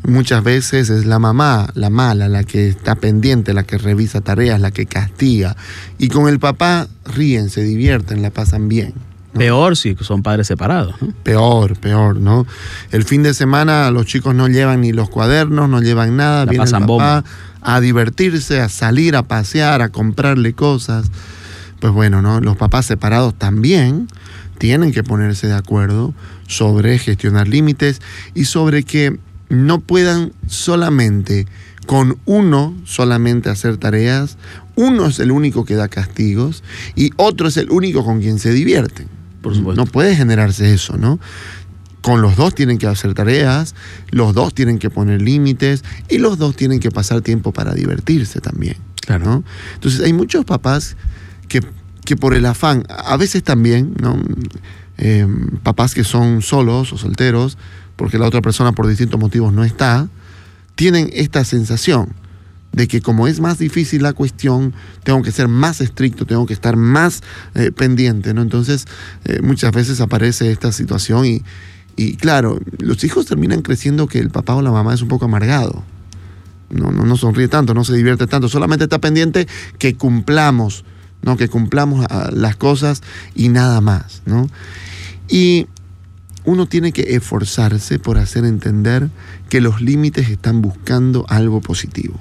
Muchas 0.09 0.43
veces 0.43 0.91
es 0.91 1.07
la 1.07 1.21
mamá, 1.21 1.71
la 1.75 1.89
mala, 1.89 2.29
la 2.29 2.43
que 2.43 2.67
está 2.67 2.97
pendiente, 2.97 3.55
la 3.55 3.63
que 3.63 3.79
revisa 3.79 4.21
tareas, 4.21 4.61
la 4.61 4.73
que 4.73 4.87
castiga. 4.87 5.57
Y 5.99 6.09
con 6.09 6.29
el 6.29 6.41
papá 6.41 6.89
ríen, 7.05 7.49
se 7.49 7.63
divierten, 7.63 8.23
la 8.23 8.31
pasan 8.31 8.69
bien. 8.69 8.93
Peor 9.39 9.77
si 9.77 9.97
son 10.01 10.23
padres 10.23 10.47
separados. 10.47 10.95
¿no? 11.01 11.13
Peor, 11.23 11.79
peor, 11.79 12.17
¿no? 12.17 12.47
El 12.91 13.05
fin 13.05 13.23
de 13.23 13.35
semana 13.35 13.91
los 13.91 14.07
chicos 14.07 14.35
no 14.35 14.49
llevan 14.49 14.81
ni 14.81 14.93
los 14.93 15.09
cuadernos, 15.09 15.69
no 15.69 15.81
llevan 15.81 16.17
nada, 16.17 16.45
La 16.45 16.51
viene 16.51 16.65
el 16.65 16.71
pasan 16.71 16.83
papá 16.83 16.93
bomba. 16.93 17.25
a 17.63 17.81
divertirse, 17.81 18.61
a 18.61 18.69
salir, 18.69 19.17
a 19.17 19.23
pasear, 19.23 19.83
a 19.83 19.89
comprarle 19.89 20.53
cosas. 20.53 21.11
Pues 21.81 21.93
bueno, 21.93 22.23
¿no? 22.23 22.41
Los 22.41 22.57
papás 22.57 22.87
separados 22.87 23.35
también 23.35 24.09
tienen 24.59 24.93
que 24.93 25.05
ponerse 25.05 25.47
de 25.47 25.55
acuerdo 25.55 26.13
sobre 26.49 26.99
gestionar 26.99 27.47
límites 27.47 28.01
y 28.35 28.47
sobre 28.47 28.83
que 28.83 29.19
no 29.49 29.81
puedan 29.81 30.33
solamente 30.47 31.47
con 31.87 32.19
uno 32.27 32.75
solamente 32.85 33.49
hacer 33.49 33.79
tareas, 33.79 34.37
uno 34.77 35.07
es 35.07 35.21
el 35.21 35.31
único 35.33 35.65
que 35.65 35.75
da 35.75 35.89
castigos 35.89 36.63
y 36.95 37.13
otro 37.17 37.49
es 37.49 37.57
el 37.57 37.71
único 37.71 38.05
con 38.05 38.21
quien 38.21 38.39
se 38.39 38.53
divierten. 38.53 39.09
Por 39.43 39.55
supuesto. 39.55 39.85
No 39.85 39.91
puede 39.91 40.17
generarse 40.17 40.73
eso, 40.73 40.97
¿no? 40.97 41.19
Con 42.01 42.23
los 42.23 42.37
dos 42.37 42.55
tienen 42.55 42.79
que 42.79 42.87
hacer 42.87 43.15
tareas, 43.15 43.75
los 44.11 44.35
dos 44.35 44.55
tienen 44.55 44.79
que 44.79 44.89
poner 44.89 45.21
límites 45.21 45.85
y 46.09 46.19
los 46.19 46.39
dos 46.39 46.57
tienen 46.57 46.81
que 46.81 46.91
pasar 46.91 47.21
tiempo 47.23 47.53
para 47.53 47.75
divertirse 47.75 48.41
también. 48.41 48.77
Claro. 49.05 49.25
¿no? 49.25 49.45
Entonces 49.75 50.01
hay 50.03 50.13
muchos 50.13 50.45
papás 50.45 50.97
que, 51.49 51.63
que 52.05 52.17
por 52.17 52.35
el 52.35 52.47
afán, 52.47 52.85
a 52.89 53.17
veces 53.17 53.43
también, 53.43 53.95
¿no? 54.01 54.21
Eh, 54.99 55.27
papás 55.63 55.95
que 55.95 56.05
son 56.05 56.43
solos 56.43 56.93
o 56.93 56.99
solteros, 56.99 57.57
porque 57.97 58.19
la 58.19 58.27
otra 58.27 58.43
persona 58.43 58.73
por 58.73 58.87
distintos 58.87 59.19
motivos 59.19 59.53
no 59.53 59.65
está, 59.65 60.09
tienen 60.75 61.11
esta 61.13 61.45
sensación 61.45 62.15
de 62.73 62.87
que 62.87 63.01
como 63.01 63.27
es 63.27 63.41
más 63.41 63.59
difícil 63.59 64.03
la 64.03 64.13
cuestión, 64.13 64.75
tengo 65.03 65.23
que 65.23 65.33
ser 65.33 65.49
más 65.49 65.81
estricto, 65.81 66.27
tengo 66.27 66.47
que 66.47 66.53
estar 66.53 66.77
más 66.77 67.23
eh, 67.55 67.71
pendiente, 67.73 68.35
¿no? 68.35 68.43
Entonces, 68.43 68.87
eh, 69.25 69.41
muchas 69.43 69.73
veces 69.73 70.01
aparece 70.01 70.51
esta 70.51 70.71
situación 70.73 71.27
y, 71.27 71.43
y, 71.97 72.17
claro, 72.17 72.61
los 72.79 73.03
hijos 73.05 73.27
terminan 73.27 73.63
creciendo 73.63 74.07
que 74.07 74.19
el 74.19 74.31
papá 74.31 74.55
o 74.55 74.63
la 74.63 74.71
mamá 74.71 74.95
es 74.95 75.03
un 75.03 75.09
poco 75.09 75.25
amargado. 75.25 75.83
No, 76.71 76.91
no, 76.91 77.05
no 77.05 77.17
sonríe 77.17 77.49
tanto, 77.49 77.73
no 77.73 77.85
se 77.85 77.97
divierte 77.97 78.27
tanto, 78.27 78.49
solamente 78.49 78.85
está 78.85 78.99
pendiente 78.99 79.49
que 79.79 79.97
cumplamos, 79.97 80.85
¿no? 81.23 81.37
Que 81.37 81.49
cumplamos 81.49 82.07
ah, 82.11 82.31
las 82.33 82.57
cosas 82.57 83.03
y 83.35 83.49
nada 83.49 83.81
más, 83.81 84.23
¿no? 84.27 84.49
Y 85.29 85.67
uno 86.45 86.67
tiene 86.67 86.93
que 86.93 87.15
esforzarse 87.15 87.99
por 87.99 88.19
hacer 88.19 88.45
entender 88.45 89.09
que 89.49 89.61
los 89.61 89.81
límites 89.81 90.29
están 90.29 90.63
buscando 90.63 91.25
algo 91.29 91.61
positivo. 91.61 92.19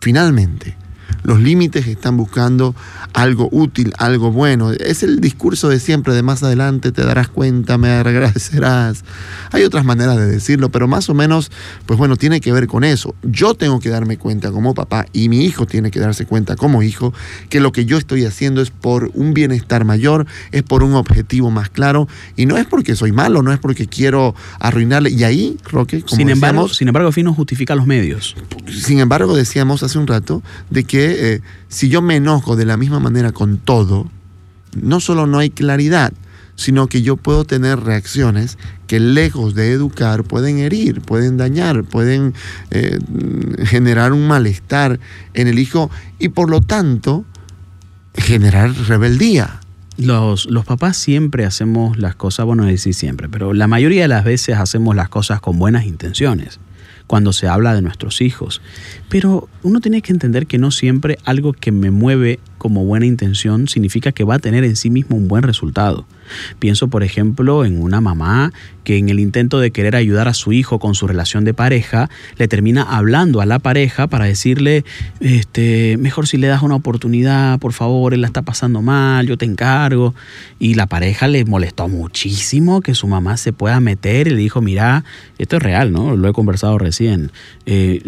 Finalmente, 0.00 0.76
los 1.22 1.40
límites 1.40 1.86
están 1.86 2.16
buscando 2.16 2.74
algo 3.12 3.48
útil, 3.50 3.92
algo 3.98 4.30
bueno. 4.30 4.72
Es 4.72 5.02
el 5.02 5.20
discurso 5.20 5.68
de 5.68 5.80
siempre, 5.80 6.14
de 6.14 6.22
más 6.22 6.42
adelante 6.42 6.92
te 6.92 7.02
darás 7.02 7.28
cuenta, 7.28 7.78
me 7.78 7.90
agradecerás. 7.90 9.04
Hay 9.52 9.62
otras 9.62 9.84
maneras 9.84 10.16
de 10.16 10.26
decirlo, 10.26 10.70
pero 10.70 10.88
más 10.88 11.08
o 11.08 11.14
menos, 11.14 11.50
pues 11.86 11.98
bueno, 11.98 12.16
tiene 12.16 12.40
que 12.40 12.52
ver 12.52 12.66
con 12.66 12.84
eso. 12.84 13.14
Yo 13.22 13.54
tengo 13.54 13.80
que 13.80 13.88
darme 13.88 14.18
cuenta 14.18 14.50
como 14.50 14.74
papá 14.74 15.06
y 15.12 15.28
mi 15.28 15.44
hijo 15.44 15.66
tiene 15.66 15.90
que 15.90 16.00
darse 16.00 16.26
cuenta 16.26 16.56
como 16.56 16.82
hijo 16.82 17.12
que 17.48 17.60
lo 17.60 17.72
que 17.72 17.84
yo 17.84 17.96
estoy 17.98 18.24
haciendo 18.24 18.60
es 18.60 18.70
por 18.70 19.10
un 19.14 19.34
bienestar 19.34 19.84
mayor, 19.84 20.26
es 20.52 20.62
por 20.62 20.82
un 20.82 20.94
objetivo 20.94 21.50
más 21.50 21.70
claro 21.70 22.08
y 22.36 22.46
no 22.46 22.56
es 22.56 22.66
porque 22.66 22.96
soy 22.96 23.12
malo, 23.12 23.42
no 23.42 23.52
es 23.52 23.58
porque 23.58 23.86
quiero 23.86 24.34
arruinarle. 24.60 25.10
Y 25.10 25.24
ahí, 25.24 25.56
Roque, 25.70 26.02
como 26.02 26.16
sin, 26.16 26.30
embargo, 26.30 26.68
sin 26.68 26.88
embargo, 26.88 27.08
el 27.08 27.14
fin 27.14 27.24
no 27.24 27.34
justifica 27.34 27.74
los 27.74 27.86
medios. 27.86 28.36
sin 28.68 29.00
embargo, 29.00 29.34
decíamos 29.34 29.82
hace 29.82 29.98
un 29.98 30.06
rato 30.06 30.42
de 30.70 30.84
que 30.84 31.15
eh, 31.16 31.40
si 31.68 31.88
yo 31.88 32.02
me 32.02 32.16
enojo 32.16 32.56
de 32.56 32.64
la 32.64 32.76
misma 32.76 33.00
manera 33.00 33.32
con 33.32 33.58
todo, 33.58 34.10
no 34.80 35.00
solo 35.00 35.26
no 35.26 35.38
hay 35.38 35.50
claridad, 35.50 36.12
sino 36.56 36.86
que 36.86 37.02
yo 37.02 37.16
puedo 37.16 37.44
tener 37.44 37.80
reacciones 37.80 38.58
que 38.86 38.98
lejos 38.98 39.54
de 39.54 39.72
educar 39.72 40.24
pueden 40.24 40.58
herir, 40.58 41.00
pueden 41.02 41.36
dañar, 41.36 41.84
pueden 41.84 42.34
eh, 42.70 42.98
generar 43.64 44.12
un 44.12 44.26
malestar 44.26 44.98
en 45.34 45.48
el 45.48 45.58
hijo 45.58 45.90
y 46.18 46.30
por 46.30 46.50
lo 46.50 46.60
tanto 46.60 47.24
generar 48.14 48.72
rebeldía. 48.88 49.60
Los, 49.98 50.46
los, 50.46 50.66
papás 50.66 50.98
siempre 50.98 51.46
hacemos 51.46 51.96
las 51.98 52.14
cosas, 52.14 52.44
bueno, 52.44 52.64
decir 52.64 52.92
siempre, 52.92 53.30
pero 53.30 53.54
la 53.54 53.66
mayoría 53.66 54.02
de 54.02 54.08
las 54.08 54.24
veces 54.24 54.56
hacemos 54.56 54.94
las 54.94 55.08
cosas 55.08 55.40
con 55.40 55.58
buenas 55.58 55.86
intenciones 55.86 56.58
cuando 57.06 57.32
se 57.32 57.48
habla 57.48 57.74
de 57.74 57.82
nuestros 57.82 58.20
hijos. 58.20 58.60
Pero 59.08 59.48
uno 59.62 59.80
tiene 59.80 60.02
que 60.02 60.12
entender 60.12 60.46
que 60.46 60.58
no 60.58 60.70
siempre 60.70 61.18
algo 61.24 61.52
que 61.52 61.72
me 61.72 61.90
mueve 61.90 62.40
como 62.58 62.84
buena 62.84 63.06
intención 63.06 63.68
significa 63.68 64.12
que 64.12 64.24
va 64.24 64.36
a 64.36 64.38
tener 64.38 64.64
en 64.64 64.76
sí 64.76 64.90
mismo 64.90 65.16
un 65.16 65.28
buen 65.28 65.42
resultado. 65.42 66.06
Pienso, 66.58 66.88
por 66.88 67.02
ejemplo, 67.02 67.64
en 67.64 67.80
una 67.80 68.00
mamá 68.00 68.52
que 68.84 68.98
en 68.98 69.08
el 69.08 69.18
intento 69.18 69.58
de 69.58 69.72
querer 69.72 69.96
ayudar 69.96 70.28
a 70.28 70.34
su 70.34 70.52
hijo 70.52 70.78
con 70.78 70.94
su 70.94 71.08
relación 71.08 71.44
de 71.44 71.54
pareja, 71.54 72.08
le 72.36 72.46
termina 72.46 72.82
hablando 72.82 73.40
a 73.40 73.46
la 73.46 73.58
pareja 73.58 74.06
para 74.06 74.26
decirle, 74.26 74.84
este, 75.18 75.96
mejor 75.98 76.28
si 76.28 76.36
le 76.36 76.46
das 76.46 76.62
una 76.62 76.76
oportunidad, 76.76 77.58
por 77.58 77.72
favor, 77.72 78.14
él 78.14 78.20
la 78.20 78.28
está 78.28 78.42
pasando 78.42 78.82
mal, 78.82 79.26
yo 79.26 79.36
te 79.36 79.44
encargo. 79.44 80.14
Y 80.60 80.74
la 80.74 80.86
pareja 80.86 81.26
le 81.26 81.44
molestó 81.44 81.88
muchísimo 81.88 82.80
que 82.80 82.94
su 82.94 83.08
mamá 83.08 83.36
se 83.36 83.52
pueda 83.52 83.80
meter 83.80 84.28
y 84.28 84.30
le 84.30 84.36
dijo, 84.36 84.60
mira, 84.60 85.04
esto 85.38 85.56
es 85.56 85.62
real, 85.62 85.90
¿no? 85.90 86.14
Lo 86.14 86.28
he 86.28 86.32
conversado 86.32 86.78
recién. 86.78 87.32
Eh, 87.66 88.02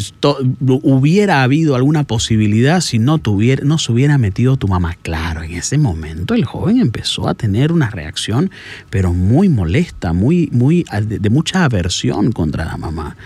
hubiera 0.83 1.43
habido 1.43 1.75
alguna 1.75 2.05
posibilidad 2.05 2.81
si 2.81 3.01
no, 3.01 3.19
tuviera, 3.19 3.65
no 3.65 3.79
se 3.79 3.91
hubiera 3.91 4.17
metido 4.17 4.38
tu 4.39 4.69
mamá. 4.69 4.97
Claro, 5.03 5.43
en 5.43 5.53
ese 5.53 5.79
momento 5.79 6.35
el 6.35 6.45
joven 6.45 6.81
empezó 6.81 7.29
a 7.29 7.35
tener 7.35 7.73
una 7.73 7.91
reacción, 7.91 8.51
pero 8.89 9.13
muy 9.13 9.49
molesta, 9.49 10.13
muy, 10.13 10.49
muy, 10.53 10.85
de, 11.03 11.31
mucha 11.31 11.65
aversión 11.65 12.33
contra 12.33 12.65
la 12.65 12.77
mamá. 12.77 13.17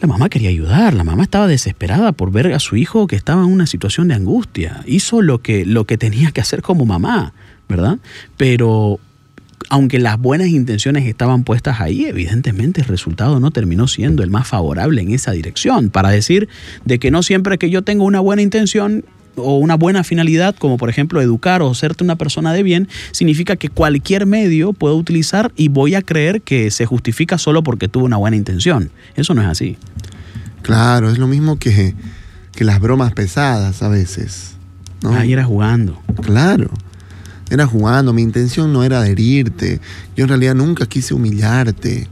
La 0.00 0.08
mamá 0.08 0.28
quería 0.28 0.48
ayudar, 0.48 0.94
la 0.94 1.04
mamá 1.04 1.24
estaba 1.24 1.46
desesperada 1.46 2.12
por 2.12 2.32
ver 2.32 2.52
a 2.52 2.58
su 2.58 2.76
hijo 2.76 3.06
que 3.06 3.16
estaba 3.16 3.42
en 3.42 3.50
una 3.50 3.66
situación 3.66 4.08
de 4.08 4.14
angustia. 4.14 4.82
Hizo 4.86 5.20
lo 5.20 5.42
que, 5.42 5.66
lo 5.66 5.84
que 5.84 5.98
tenía 5.98 6.32
que 6.32 6.40
hacer 6.40 6.62
como 6.62 6.86
mamá, 6.86 7.34
¿verdad? 7.68 7.98
Pero 8.36 8.98
aunque 9.68 9.98
las 9.98 10.18
buenas 10.18 10.48
intenciones 10.48 11.06
estaban 11.06 11.44
puestas 11.44 11.80
ahí, 11.80 12.06
evidentemente 12.06 12.80
el 12.80 12.88
resultado 12.88 13.38
no 13.40 13.50
terminó 13.50 13.86
siendo 13.88 14.22
el 14.22 14.30
más 14.30 14.48
favorable 14.48 15.02
en 15.02 15.12
esa 15.12 15.32
dirección. 15.32 15.90
Para 15.90 16.08
decir 16.08 16.48
de 16.84 16.98
que 16.98 17.10
no 17.10 17.22
siempre 17.22 17.58
que 17.58 17.70
yo 17.70 17.82
tengo 17.82 18.04
una 18.04 18.20
buena 18.20 18.42
intención 18.42 19.04
o 19.36 19.58
una 19.58 19.76
buena 19.76 20.04
finalidad, 20.04 20.54
como 20.56 20.76
por 20.76 20.90
ejemplo 20.90 21.20
educar 21.20 21.62
o 21.62 21.74
serte 21.74 22.04
una 22.04 22.16
persona 22.16 22.52
de 22.52 22.62
bien, 22.62 22.88
significa 23.12 23.56
que 23.56 23.68
cualquier 23.68 24.26
medio 24.26 24.72
puedo 24.72 24.96
utilizar 24.96 25.52
y 25.56 25.68
voy 25.68 25.94
a 25.94 26.02
creer 26.02 26.42
que 26.42 26.70
se 26.70 26.86
justifica 26.86 27.38
solo 27.38 27.62
porque 27.62 27.88
tuve 27.88 28.04
una 28.04 28.16
buena 28.16 28.36
intención. 28.36 28.90
Eso 29.16 29.34
no 29.34 29.42
es 29.42 29.48
así. 29.48 29.76
Claro, 30.62 31.10
es 31.10 31.18
lo 31.18 31.26
mismo 31.26 31.58
que, 31.58 31.94
que 32.52 32.64
las 32.64 32.80
bromas 32.80 33.12
pesadas 33.12 33.82
a 33.82 33.88
veces. 33.88 34.56
¿no? 35.02 35.12
Ahí 35.14 35.32
era 35.32 35.44
jugando. 35.44 36.00
Claro 36.22 36.70
era 37.50 37.66
jugando, 37.66 38.12
mi 38.12 38.22
intención 38.22 38.72
no 38.72 38.84
era 38.84 39.06
herirte, 39.06 39.80
yo 40.16 40.24
en 40.24 40.28
realidad 40.28 40.54
nunca 40.54 40.86
quise 40.86 41.14
humillarte. 41.14 42.08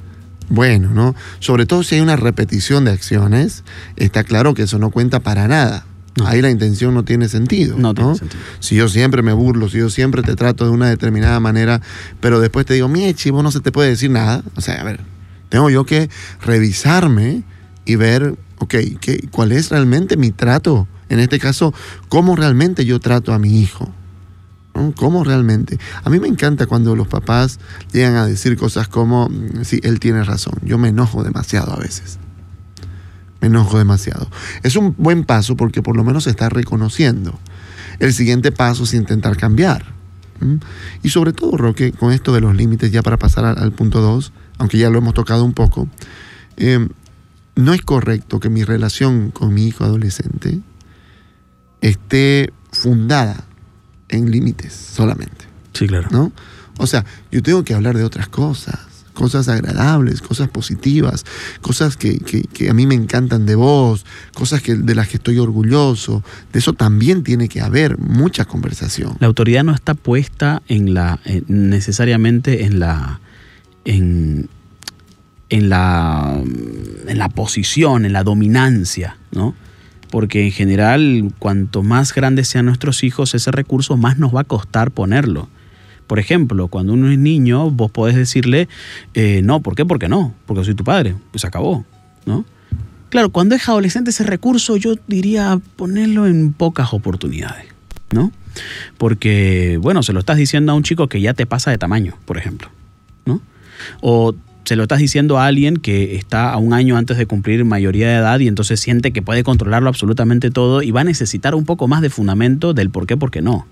Bueno, 0.51 0.91
¿no? 0.93 1.15
Sobre 1.41 1.67
todo 1.67 1.83
si 1.83 1.95
hay 1.95 2.01
una 2.01 2.17
repetición 2.17 2.85
de 2.85 2.91
acciones, 2.91 3.65
está 3.97 4.25
claro 4.25 4.55
que 4.55 4.63
eso 4.63 4.79
no 4.79 4.91
cuenta 4.91 5.21
para 5.21 5.47
nada. 5.47 5.87
No. 6.19 6.27
Ahí 6.27 6.43
la 6.43 6.51
intención 6.51 6.95
no 6.95 7.05
tiene 7.05 7.29
sentido. 7.29 7.77
No, 7.79 7.95
tiene 7.95 8.17
sentido. 8.17 8.43
Si 8.61 8.75
yo 8.75 8.89
siempre 8.89 9.23
me 9.23 9.33
burlo, 9.33 9.69
si 9.69 9.79
yo 9.79 9.91
siempre 9.91 10.23
te 10.23 10.35
trato 10.35 10.65
de 10.65 10.71
una 10.71 10.89
determinada 10.89 11.39
manera, 11.41 11.81
pero 12.21 12.41
después 12.41 12.67
te 12.67 12.75
digo, 12.75 12.89
mi 12.89 13.13
chivo, 13.15 13.43
no 13.43 13.51
se 13.51 13.61
te 13.61 13.73
puede 13.73 13.91
decir 13.91 14.11
nada. 14.11 14.43
O 14.57 14.61
sea, 14.61 14.81
a 14.81 14.85
ver, 14.85 15.01
tengo 15.49 15.71
yo 15.71 15.87
que 15.87 16.11
revisarme 16.45 17.43
y 17.85 17.97
ver, 17.97 18.37
ok, 18.59 18.75
¿qué, 19.01 19.29
¿cuál 19.31 19.53
es 19.53 19.71
realmente 19.71 20.17
mi 20.17 20.31
trato? 20.31 20.87
En 21.09 21.21
este 21.21 21.39
caso, 21.39 21.73
¿cómo 22.09 22.37
realmente 22.37 22.85
yo 22.85 23.01
trato 23.01 23.33
a 23.33 23.39
mi 23.39 23.61
hijo? 23.61 23.93
¿Cómo 24.95 25.25
realmente? 25.25 25.79
A 26.05 26.11
mí 26.11 26.21
me 26.21 26.29
encanta 26.29 26.67
cuando 26.67 26.95
los 26.95 27.09
papás 27.09 27.59
llegan 27.93 28.15
a 28.15 28.27
decir 28.27 28.57
cosas 28.57 28.87
como, 28.87 29.29
sí, 29.63 29.81
él 29.83 29.99
tiene 29.99 30.23
razón, 30.23 30.55
yo 30.63 30.79
me 30.79 30.89
enojo 30.89 31.25
demasiado 31.25 31.73
a 31.73 31.77
veces. 31.77 32.19
Me 33.41 33.49
enojo 33.49 33.79
demasiado. 33.79 34.29
Es 34.63 34.77
un 34.77 34.95
buen 34.99 35.25
paso 35.25 35.57
porque 35.57 35.83
por 35.83 35.97
lo 35.97 36.05
menos 36.05 36.25
se 36.25 36.31
está 36.31 36.49
reconociendo. 36.49 37.39
El 37.99 38.13
siguiente 38.13 38.53
paso 38.53 38.85
es 38.85 38.95
intentar 38.95 39.37
cambiar. 39.37 39.85
Y 41.03 41.09
sobre 41.09 41.33
todo, 41.33 41.57
Roque, 41.57 41.93
con 41.93 42.13
esto 42.13 42.33
de 42.33 42.41
los 42.41 42.55
límites, 42.55 42.93
ya 42.93 43.03
para 43.03 43.17
pasar 43.17 43.45
al, 43.45 43.59
al 43.59 43.73
punto 43.73 44.01
2, 44.01 44.33
aunque 44.59 44.79
ya 44.79 44.91
lo 44.91 44.99
hemos 44.99 45.15
tocado 45.15 45.45
un 45.45 45.53
poco, 45.53 45.89
eh, 46.57 46.87
no 47.57 47.75
es 47.75 47.83
correcto 47.83 48.39
que 48.39 48.49
mi 48.49 48.63
relación 48.63 49.31
con 49.31 49.53
mi 49.53 49.67
hijo 49.67 49.85
adolescente 49.85 50.61
esté 51.81 52.53
fundada 52.71 53.45
en 54.09 54.31
límites 54.31 54.73
solamente. 54.73 55.47
Sí, 55.73 55.87
claro. 55.87 56.09
¿No? 56.11 56.33
O 56.79 56.87
sea, 56.87 57.05
yo 57.33 57.43
tengo 57.43 57.65
que 57.65 57.75
hablar 57.75 57.97
de 57.97 58.05
otras 58.05 58.29
cosas, 58.29 58.79
cosas 59.19 59.49
agradables, 59.49 60.23
cosas 60.23 60.49
positivas, 60.49 61.27
cosas 61.61 61.97
que, 61.97 62.21
que, 62.21 62.71
a 62.71 62.73
mí 62.73 62.87
me 62.87 62.95
encantan 62.95 63.47
de 63.47 63.57
vos, 63.57 64.07
cosas 64.33 64.63
que, 64.63 64.77
de 64.77 64.95
las 64.95 65.09
que 65.09 65.17
estoy 65.17 65.41
orgulloso. 65.41 66.23
De 66.53 66.61
eso 66.61 66.73
también 66.73 67.25
tiene 67.25 67.49
que 67.49 67.61
haber 67.61 67.99
mucha 67.99 68.45
conversación. 68.45 69.17
La 69.19 69.27
autoridad 69.27 69.65
no 69.65 69.75
está 69.75 69.95
puesta 69.95 70.63
en 70.69 70.95
la, 70.95 71.19
eh, 71.25 71.43
necesariamente 71.49 72.65
en 72.65 72.79
la, 72.79 73.19
en, 73.85 74.49
en 75.49 75.69
la, 75.69 76.41
en 77.09 77.19
la 77.19 77.29
posición, 77.29 78.07
en 78.07 78.13
la 78.13 78.23
dominancia, 78.23 79.17
¿no? 79.33 79.57
porque 80.13 80.45
en 80.45 80.53
general 80.53 81.33
cuanto 81.41 81.83
más 81.83 82.15
grandes 82.15 82.47
sean 82.47 82.67
nuestros 82.67 83.03
hijos, 83.03 83.35
ese 83.35 83.51
recurso 83.51 83.97
más 83.97 84.17
nos 84.17 84.33
va 84.33 84.43
a 84.43 84.45
costar 84.45 84.93
ponerlo. 84.93 85.49
Por 86.09 86.19
ejemplo, 86.19 86.67
cuando 86.69 86.95
uno 86.95 87.11
es 87.11 87.19
niño, 87.19 87.71
vos 87.71 87.93
podés 87.93 88.17
decirle, 88.17 88.67
eh, 89.15 89.43
no, 89.45 89.61
¿por 89.61 89.77
qué? 89.77 89.85
Porque 89.85 90.09
no, 90.09 90.35
porque 90.47 90.65
soy 90.65 90.75
tu 90.75 90.83
padre, 90.83 91.15
pues 91.31 91.45
acabó, 91.45 91.85
¿no? 92.27 92.45
Claro, 93.11 93.31
cuando 93.31 93.55
es 93.55 93.69
adolescente 93.69 94.11
ese 94.11 94.25
recurso 94.25 94.77
yo 94.77 94.95
diría 95.07 95.61
ponerlo 95.77 96.27
en 96.27 96.53
pocas 96.53 96.93
oportunidades, 96.93 97.67
¿no? 98.11 98.33
Porque, 98.97 99.79
bueno, 99.81 100.03
se 100.03 100.13
lo 100.13 100.21
estás 100.21 100.39
diciendo 100.39 100.73
a 100.73 100.75
un 100.75 100.83
chico 100.83 101.09
que 101.09 101.21
ya 101.21 101.35
te 101.35 101.47
pasa 101.47 101.71
de 101.71 101.79
tamaño, 101.79 102.15
por 102.25 102.39
ejemplo, 102.39 102.71
¿no? 103.27 103.41
O 104.01 104.35
se 104.65 104.77
lo 104.77 104.83
estás 104.83 104.99
diciendo 104.99 105.39
a 105.39 105.47
alguien 105.47 105.77
que 105.77 106.17
está 106.17 106.51
a 106.53 106.57
un 106.57 106.73
año 106.73 106.97
antes 106.97 107.19
de 107.19 107.27
cumplir 107.27 107.65
mayoría 107.67 108.09
de 108.09 108.17
edad 108.17 108.41
y 108.41 108.49
entonces 108.49 108.81
siente 108.81 109.13
que 109.13 109.23
puede 109.23 109.45
controlarlo 109.45 109.89
absolutamente 109.89 110.51
todo 110.51 110.83
y 110.83 110.91
va 110.91 111.03
a 111.03 111.05
necesitar 111.05 111.55
un 111.55 111.65
poco 111.67 111.87
más 111.87 112.01
de 112.01 112.11
fundamento 112.11 112.75
del 112.75 112.91
por 112.91 113.07
qué, 113.07 113.17
por 113.17 113.31
qué 113.31 113.43
no. 113.43 113.67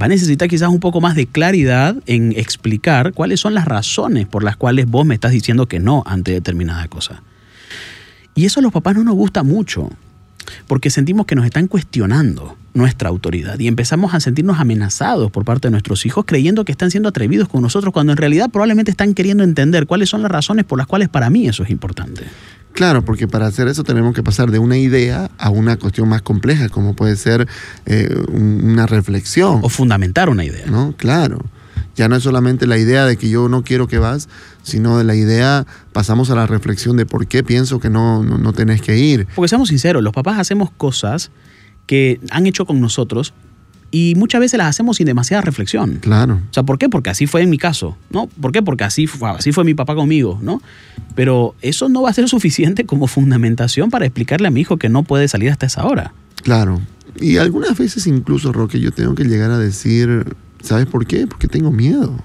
Va 0.00 0.06
a 0.06 0.08
necesitar 0.08 0.48
quizás 0.48 0.68
un 0.68 0.80
poco 0.80 1.00
más 1.00 1.14
de 1.14 1.26
claridad 1.26 1.96
en 2.06 2.32
explicar 2.32 3.12
cuáles 3.12 3.40
son 3.40 3.54
las 3.54 3.66
razones 3.66 4.26
por 4.26 4.44
las 4.44 4.56
cuales 4.56 4.86
vos 4.86 5.06
me 5.06 5.14
estás 5.14 5.32
diciendo 5.32 5.66
que 5.66 5.80
no 5.80 6.02
ante 6.06 6.32
determinada 6.32 6.86
cosa. 6.88 7.22
Y 8.34 8.46
eso 8.46 8.60
a 8.60 8.62
los 8.62 8.72
papás 8.72 8.94
no 8.94 9.04
nos 9.04 9.14
gusta 9.14 9.42
mucho, 9.42 9.90
porque 10.66 10.90
sentimos 10.90 11.26
que 11.26 11.34
nos 11.34 11.44
están 11.44 11.66
cuestionando 11.66 12.56
nuestra 12.72 13.08
autoridad 13.08 13.58
y 13.58 13.66
empezamos 13.66 14.14
a 14.14 14.20
sentirnos 14.20 14.60
amenazados 14.60 15.30
por 15.30 15.44
parte 15.44 15.68
de 15.68 15.72
nuestros 15.72 16.06
hijos 16.06 16.24
creyendo 16.24 16.64
que 16.64 16.72
están 16.72 16.90
siendo 16.90 17.08
atrevidos 17.08 17.48
con 17.48 17.62
nosotros 17.62 17.92
cuando 17.92 18.12
en 18.12 18.18
realidad 18.18 18.48
probablemente 18.50 18.92
están 18.92 19.14
queriendo 19.14 19.42
entender 19.42 19.86
cuáles 19.86 20.08
son 20.08 20.22
las 20.22 20.30
razones 20.30 20.64
por 20.64 20.78
las 20.78 20.86
cuales 20.86 21.08
para 21.08 21.30
mí 21.30 21.48
eso 21.48 21.64
es 21.64 21.70
importante. 21.70 22.22
Claro, 22.72 23.04
porque 23.04 23.28
para 23.28 23.46
hacer 23.46 23.68
eso 23.68 23.84
tenemos 23.84 24.14
que 24.14 24.22
pasar 24.22 24.50
de 24.50 24.58
una 24.58 24.76
idea 24.76 25.30
a 25.38 25.50
una 25.50 25.76
cuestión 25.76 26.08
más 26.08 26.22
compleja, 26.22 26.68
como 26.68 26.94
puede 26.94 27.16
ser 27.16 27.46
eh, 27.86 28.08
una 28.32 28.86
reflexión. 28.86 29.60
O 29.62 29.68
fundamentar 29.68 30.28
una 30.28 30.44
idea. 30.44 30.66
¿No? 30.66 30.94
Claro. 30.96 31.44
Ya 31.96 32.08
no 32.08 32.16
es 32.16 32.22
solamente 32.22 32.66
la 32.66 32.78
idea 32.78 33.04
de 33.04 33.16
que 33.16 33.28
yo 33.28 33.48
no 33.48 33.62
quiero 33.62 33.88
que 33.88 33.98
vas, 33.98 34.28
sino 34.62 34.96
de 34.96 35.04
la 35.04 35.14
idea, 35.14 35.66
pasamos 35.92 36.30
a 36.30 36.34
la 36.34 36.46
reflexión 36.46 36.96
de 36.96 37.04
por 37.04 37.26
qué 37.26 37.42
pienso 37.42 37.80
que 37.80 37.90
no, 37.90 38.22
no, 38.22 38.52
tenés 38.52 38.80
que 38.80 38.96
ir. 38.96 39.26
Porque 39.34 39.48
seamos 39.48 39.68
sinceros, 39.68 40.02
los 40.02 40.14
papás 40.14 40.38
hacemos 40.38 40.70
cosas 40.70 41.30
que 41.86 42.20
han 42.30 42.46
hecho 42.46 42.64
con 42.64 42.80
nosotros 42.80 43.34
y 43.90 44.14
muchas 44.16 44.40
veces 44.40 44.58
las 44.58 44.68
hacemos 44.68 44.98
sin 44.98 45.06
demasiada 45.06 45.42
reflexión. 45.42 45.98
Claro. 46.00 46.34
O 46.50 46.54
sea, 46.54 46.62
¿por 46.62 46.78
qué? 46.78 46.88
Porque 46.88 47.10
así 47.10 47.26
fue 47.26 47.42
en 47.42 47.50
mi 47.50 47.58
caso, 47.58 47.96
¿no? 48.10 48.28
¿Por 48.40 48.52
qué? 48.52 48.62
Porque 48.62 48.84
así, 48.84 49.08
así 49.22 49.52
fue 49.52 49.64
mi 49.64 49.74
papá 49.74 49.94
conmigo, 49.94 50.38
¿no? 50.42 50.62
Pero 51.14 51.54
eso 51.60 51.88
no 51.88 52.02
va 52.02 52.10
a 52.10 52.12
ser 52.12 52.28
suficiente 52.28 52.84
como 52.86 53.06
fundamentación 53.06 53.90
para 53.90 54.06
explicarle 54.06 54.48
a 54.48 54.50
mi 54.50 54.60
hijo 54.60 54.76
que 54.76 54.88
no 54.88 55.02
puede 55.02 55.28
salir 55.28 55.50
hasta 55.50 55.66
esa 55.66 55.84
hora. 55.84 56.12
Claro. 56.42 56.80
Y 57.20 57.38
algunas 57.38 57.76
veces 57.76 58.06
incluso, 58.06 58.52
Roque, 58.52 58.80
yo 58.80 58.92
tengo 58.92 59.14
que 59.14 59.24
llegar 59.24 59.50
a 59.50 59.58
decir, 59.58 60.36
¿sabes 60.62 60.86
por 60.86 61.06
qué? 61.06 61.26
Porque 61.26 61.48
tengo 61.48 61.72
miedo. 61.72 62.16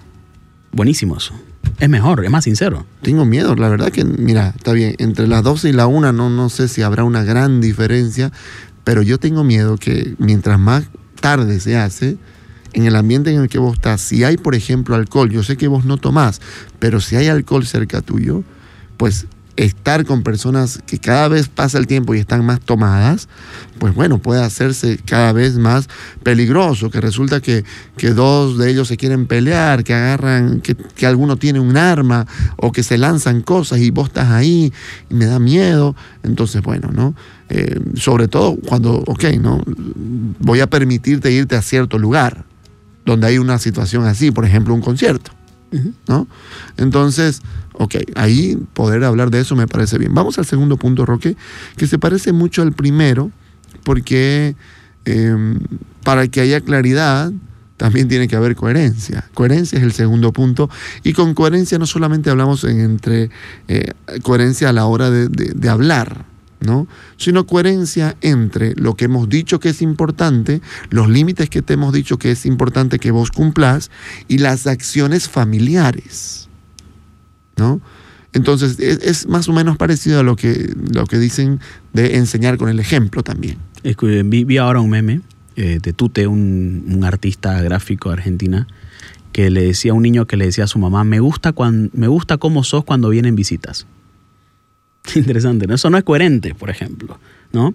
Buenísimo 0.72 1.18
eso. 1.18 1.34
Es 1.80 1.90
mejor, 1.90 2.24
es 2.24 2.30
más 2.30 2.44
sincero. 2.44 2.86
Tengo 3.02 3.26
miedo, 3.26 3.56
la 3.56 3.68
verdad 3.70 3.92
que, 3.92 4.06
mira, 4.06 4.54
está 4.56 4.72
bien, 4.72 4.96
entre 5.00 5.28
las 5.28 5.44
12 5.44 5.70
y 5.70 5.74
la 5.74 5.88
1 5.88 6.14
no, 6.14 6.30
no 6.30 6.50
sé 6.50 6.68
si 6.68 6.84
habrá 6.84 7.04
una 7.04 7.24
gran 7.24 7.60
diferencia, 7.60 8.32
pero 8.84 9.02
yo 9.02 9.18
tengo 9.18 9.44
miedo 9.44 9.78
que 9.78 10.14
mientras 10.20 10.60
más 10.60 10.86
tarde 11.20 11.60
se 11.60 11.78
hace, 11.78 12.18
en 12.74 12.86
el 12.86 12.96
ambiente 12.96 13.32
en 13.34 13.42
el 13.42 13.50
que 13.50 13.58
vos 13.58 13.76
estás, 13.76 14.02
si 14.02 14.24
hay, 14.24 14.38
por 14.38 14.54
ejemplo, 14.54 14.96
alcohol, 14.96 15.30
yo 15.30 15.44
sé 15.44 15.58
que 15.58 15.68
vos 15.68 15.86
no 15.86 15.98
tomás, 15.98 16.42
pero 16.80 17.00
si 17.00 17.16
hay 17.16 17.28
alcohol 17.28 17.66
cerca 17.66 18.02
tuyo, 18.02 18.44
pues 18.98 19.28
estar 19.58 20.06
con 20.06 20.24
personas 20.24 20.80
que 20.86 21.00
cada 21.00 21.28
vez 21.28 21.48
pasa 21.48 21.78
el 21.78 21.88
tiempo 21.88 22.14
y 22.14 22.20
están 22.20 22.46
más 22.46 22.60
tomadas, 22.60 23.30
pues 23.80 23.94
bueno, 23.94 24.18
puede 24.18 24.44
hacerse 24.44 25.00
cada 25.06 25.32
vez 25.32 25.58
más 25.58 25.88
peligroso, 26.24 26.90
que 26.90 27.00
resulta 27.00 27.40
que, 27.42 27.64
que 27.98 28.12
dos 28.12 28.58
de 28.58 28.70
ellos 28.70 28.88
se 28.88 28.98
quieren 28.98 29.28
pelear, 29.28 29.84
que 29.84 29.94
agarran, 29.94 30.62
que, 30.62 30.76
que, 30.76 31.06
alguno 31.06 31.38
tiene 31.38 31.60
un 31.60 31.78
arma 31.78 32.28
o 32.58 32.72
que 32.72 32.84
se 32.84 32.98
lanzan 32.98 33.42
cosas 33.42 33.80
y 33.80 33.92
vos 33.92 34.10
estás 34.10 34.30
ahí 34.32 34.74
y 35.10 35.14
me 35.14 35.26
da 35.26 35.40
miedo. 35.40 35.96
Entonces, 36.24 36.62
bueno, 36.62 36.90
¿no? 36.92 37.16
Eh, 37.50 37.80
sobre 37.96 38.28
todo 38.28 38.58
cuando, 38.68 39.04
ok, 39.06 39.26
¿no? 39.40 39.62
Voy 40.40 40.62
a 40.62 40.68
permitirte 40.68 41.32
irte 41.32 41.56
a 41.56 41.62
cierto 41.62 41.98
lugar 42.00 42.44
donde 43.06 43.28
hay 43.28 43.38
una 43.38 43.60
situación 43.60 44.06
así, 44.06 44.32
por 44.32 44.46
ejemplo, 44.46 44.74
un 44.74 44.82
concierto, 44.82 45.32
¿no? 46.08 46.28
Entonces, 46.78 47.42
ok, 47.78 47.96
ahí 48.16 48.58
poder 48.74 49.04
hablar 49.04 49.32
de 49.32 49.42
eso 49.42 49.56
me 49.56 49.68
parece 49.68 49.98
bien. 49.98 50.14
Vamos 50.14 50.38
al 50.38 50.46
segundo 50.46 50.78
punto, 50.78 51.06
Roque, 51.06 51.36
que 51.78 51.88
se 51.88 52.00
parece 52.00 52.34
mucho 52.34 52.62
al 52.62 52.74
primero, 52.74 53.32
porque 53.84 54.56
em, 55.06 55.60
para 56.04 56.28
que 56.28 56.42
haya 56.42 56.62
claridad, 56.62 57.32
también 57.78 58.08
tiene 58.08 58.28
que 58.28 58.36
haber 58.36 58.56
coherencia. 58.56 59.26
Coherencia 59.34 59.78
es 59.78 59.84
el 59.84 59.92
segundo 59.92 60.32
punto. 60.32 60.70
Y 61.04 61.12
con 61.14 61.34
coherencia 61.34 61.78
no 61.78 61.86
solamente 61.86 62.30
hablamos 62.30 62.64
entre 62.64 63.30
eh, 63.68 63.92
coherencia 64.22 64.70
a 64.70 64.74
la 64.74 64.86
hora 64.86 65.12
de 65.12 65.70
hablar, 65.70 66.26
¿no? 66.66 66.88
sino 67.18 67.46
coherencia 67.46 68.16
entre 68.22 68.74
lo 68.76 68.96
que 68.96 69.06
hemos 69.06 69.30
dicho 69.30 69.60
que 69.60 69.70
es 69.70 69.82
importante, 69.82 70.62
los 70.90 71.10
límites 71.10 71.50
que 71.50 71.62
te 71.62 71.74
hemos 71.74 71.94
dicho 71.94 72.18
que 72.18 72.32
es 72.32 72.46
importante 72.46 73.00
que 73.00 73.12
vos 73.12 73.32
cumplas 73.32 73.92
y 74.28 74.40
las 74.40 74.68
acciones 74.68 75.30
familiares. 75.30 76.50
¿No? 77.58 77.82
Entonces, 78.36 78.80
es, 78.80 79.28
más 79.30 79.48
o 79.48 79.54
menos 79.54 79.78
parecido 79.78 80.20
a 80.20 80.24
lo 80.24 80.36
que, 80.36 80.74
lo 80.94 81.06
que 81.06 81.18
dicen 81.18 81.62
de 81.94 82.18
enseñar 82.18 82.58
con 82.58 82.68
el 82.68 82.82
ejemplo 82.82 83.24
también. 83.24 83.58
vi, 84.26 84.58
ahora 84.58 84.82
un 84.82 84.90
meme 84.90 85.22
eh, 85.56 85.80
de 85.82 85.94
Tute, 85.94 86.28
un, 86.28 87.02
artista 87.06 87.62
gráfico 87.62 88.10
argentina, 88.10 88.68
que 89.32 89.50
le 89.50 89.64
decía 89.64 89.94
a 89.94 89.96
un 89.96 90.04
niño 90.04 90.28
que 90.28 90.36
le 90.36 90.46
decía 90.46 90.66
a 90.66 90.68
su 90.68 90.80
mamá, 90.80 91.06
me 91.06 91.22
gusta, 91.22 91.54
cuando, 91.54 91.90
me 91.94 92.10
gusta 92.10 92.38
cómo 92.38 92.66
sos 92.66 92.84
cuando 92.84 93.10
vienen 93.10 93.36
visitas. 93.36 93.88
Interesante, 95.16 95.66
¿no? 95.66 95.76
Eso 95.76 95.90
no 95.90 95.98
es 95.98 96.04
coherente, 96.04 96.54
por 96.56 96.70
ejemplo, 96.70 97.18
¿no? 97.56 97.74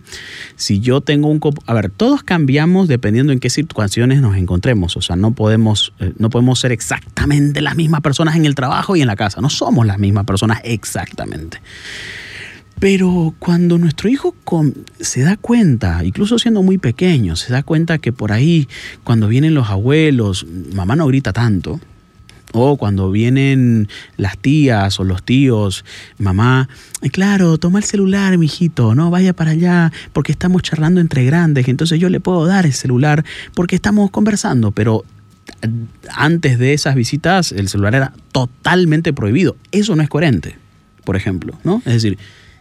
Si 0.55 0.79
yo 0.79 1.01
tengo 1.01 1.29
un... 1.29 1.41
A 1.67 1.75
ver, 1.75 1.91
todos 1.91 2.23
cambiamos 2.23 2.87
dependiendo 2.87 3.33
en 3.33 3.41
qué 3.41 3.51
situaciones 3.51 4.21
nos 4.21 4.37
encontremos. 4.37 4.97
O 4.97 5.03
sea, 5.03 5.17
no 5.17 5.33
podemos, 5.33 5.93
eh, 5.99 6.13
no 6.19 6.31
podemos 6.31 6.61
ser 6.61 6.71
exactamente 6.71 7.61
las 7.61 7.75
mismas 7.75 8.03
personas 8.03 8.37
en 8.37 8.45
el 8.45 8.55
trabajo 8.55 8.95
y 8.95 9.01
en 9.01 9.09
la 9.09 9.17
casa. 9.17 9.41
No 9.41 9.51
somos 9.51 9.87
las 9.87 9.99
mismas 9.99 10.25
personas 10.25 10.61
exactamente. 10.63 11.61
Pero 12.79 13.35
cuando 13.39 13.77
nuestro 13.77 14.09
hijo 14.09 14.35
se 15.01 15.21
da 15.21 15.37
cuenta, 15.37 16.03
incluso 16.03 16.39
siendo 16.39 16.63
muy 16.63 16.79
pequeño, 16.79 17.37
se 17.37 17.53
da 17.53 17.63
cuenta 17.63 17.99
que 17.99 18.11
por 18.11 18.33
ahí, 18.33 18.69
cuando 19.05 19.29
vienen 19.29 19.55
los 19.55 19.69
abuelos, 19.69 20.47
mamá 20.73 20.97
no 20.97 21.07
grita 21.07 21.35
tanto, 21.35 21.79
o 22.53 22.77
cuando 22.77 23.11
vienen 23.11 23.89
las 24.17 24.39
tías 24.39 24.99
o 25.01 25.05
los 25.05 25.23
tíos, 25.23 25.85
mamá, 26.19 26.69
claro, 27.13 27.59
toma 27.59 27.79
el 27.79 27.85
celular, 27.85 28.37
mijito, 28.39 28.95
no 28.95 29.11
vaya 29.11 29.33
para 29.33 29.53
allá, 29.53 29.93
porque 30.13 30.33
estamos 30.33 30.63
charlando 30.63 31.01
entre 31.01 31.25
grandes, 31.25 31.69
entonces 31.69 31.99
yo 32.01 32.09
le 32.09 32.21
puedo 32.21 32.47
dar 32.47 32.67
el 32.67 32.73
celular 32.73 33.25
porque 33.55 33.77
estamos 33.77 34.11
conversando, 34.11 34.71
pero 34.71 35.05
antes 36.15 36.59
de 36.59 36.73
esas 36.73 36.95
visitas 36.95 37.53
el 37.53 37.69
celular 37.69 37.95
era 37.95 38.13
totalmente 38.33 39.13
prohibido. 39.13 39.57
Eso 39.73 39.97
no 39.97 40.03
es 40.03 40.09
coherente, 40.09 40.57
por 41.05 41.17
ejemplo, 41.17 41.59
¿no? 41.65 41.83
Es 41.87 41.95
decir, 41.95 42.19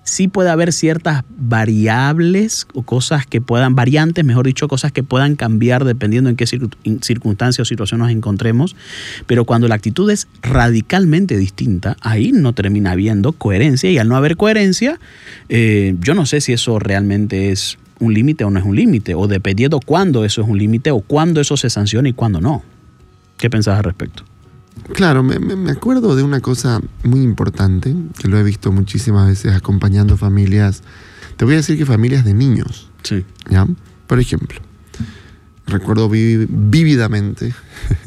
sí 0.10 0.28
puede 0.28 0.50
haber 0.50 0.74
ciertas 0.74 1.24
variables 1.38 2.68
o 2.74 2.84
cosas 2.84 3.26
que 3.26 3.42
puedan, 3.42 3.76
variantes, 3.76 4.26
mejor 4.26 4.46
dicho, 4.46 4.68
cosas 4.68 4.92
que 4.92 5.04
puedan 5.04 5.36
cambiar 5.36 5.86
dependiendo 5.86 6.30
en 6.30 6.36
qué 6.36 6.46
circunstancia 6.48 7.62
o 7.62 7.66
situación 7.66 8.00
nos 8.00 8.12
encontremos, 8.12 8.76
pero 9.28 9.46
cuando 9.46 9.68
la 9.68 9.76
actitud 9.76 10.10
es 10.10 10.28
radicalmente 10.42 11.38
distinta, 11.38 11.96
ahí 12.02 12.32
no 12.32 12.54
termina 12.54 12.92
habiendo 12.92 13.32
coherencia 13.34 13.90
y 13.92 13.98
al 13.98 14.10
no 14.10 14.16
haber 14.16 14.36
coherencia, 14.36 15.00
eh, 15.48 15.96
yo 16.02 16.16
no 16.16 16.26
sé 16.26 16.42
si 16.42 16.54
eso 16.54 16.80
realmente 16.80 17.52
es 17.52 17.78
un 18.00 18.14
límite 18.14 18.44
o 18.44 18.50
no 18.50 18.60
es 18.60 18.66
un 18.66 18.76
límite, 18.76 19.14
o 19.16 19.28
dependiendo 19.28 19.80
cuándo 19.80 20.26
eso 20.26 20.42
es 20.42 20.48
un 20.48 20.58
límite 20.58 20.92
o 20.92 21.02
cuándo 21.02 21.42
eso 21.42 21.58
se 21.58 21.70
sanciona 21.70 22.10
y 22.10 22.14
cuándo 22.14 22.42
no. 22.42 22.64
¿Qué 23.38 23.50
pensás 23.50 23.78
al 23.78 23.84
respecto? 23.84 24.24
Claro, 24.94 25.24
me, 25.24 25.72
acuerdo 25.72 26.16
de 26.16 26.24
una 26.24 26.40
cosa 26.42 26.82
muy 27.04 27.22
importante, 27.22 27.96
que 28.18 28.28
lo 28.28 28.38
he 28.38 28.44
visto 28.44 28.72
muchísimas 28.72 29.28
veces 29.28 29.54
acompañando 29.56 30.18
familias, 30.18 30.84
te 31.38 31.46
voy 31.46 31.54
a 31.54 31.58
decir 31.58 31.78
que 31.78 31.86
familias 31.86 32.26
de 32.26 32.34
niños. 32.34 32.90
Sí. 33.04 33.26
¿ya? 33.50 33.68
Por 34.08 34.20
ejemplo, 34.20 34.60
recuerdo 35.68 36.10
vívidamente 36.10 37.54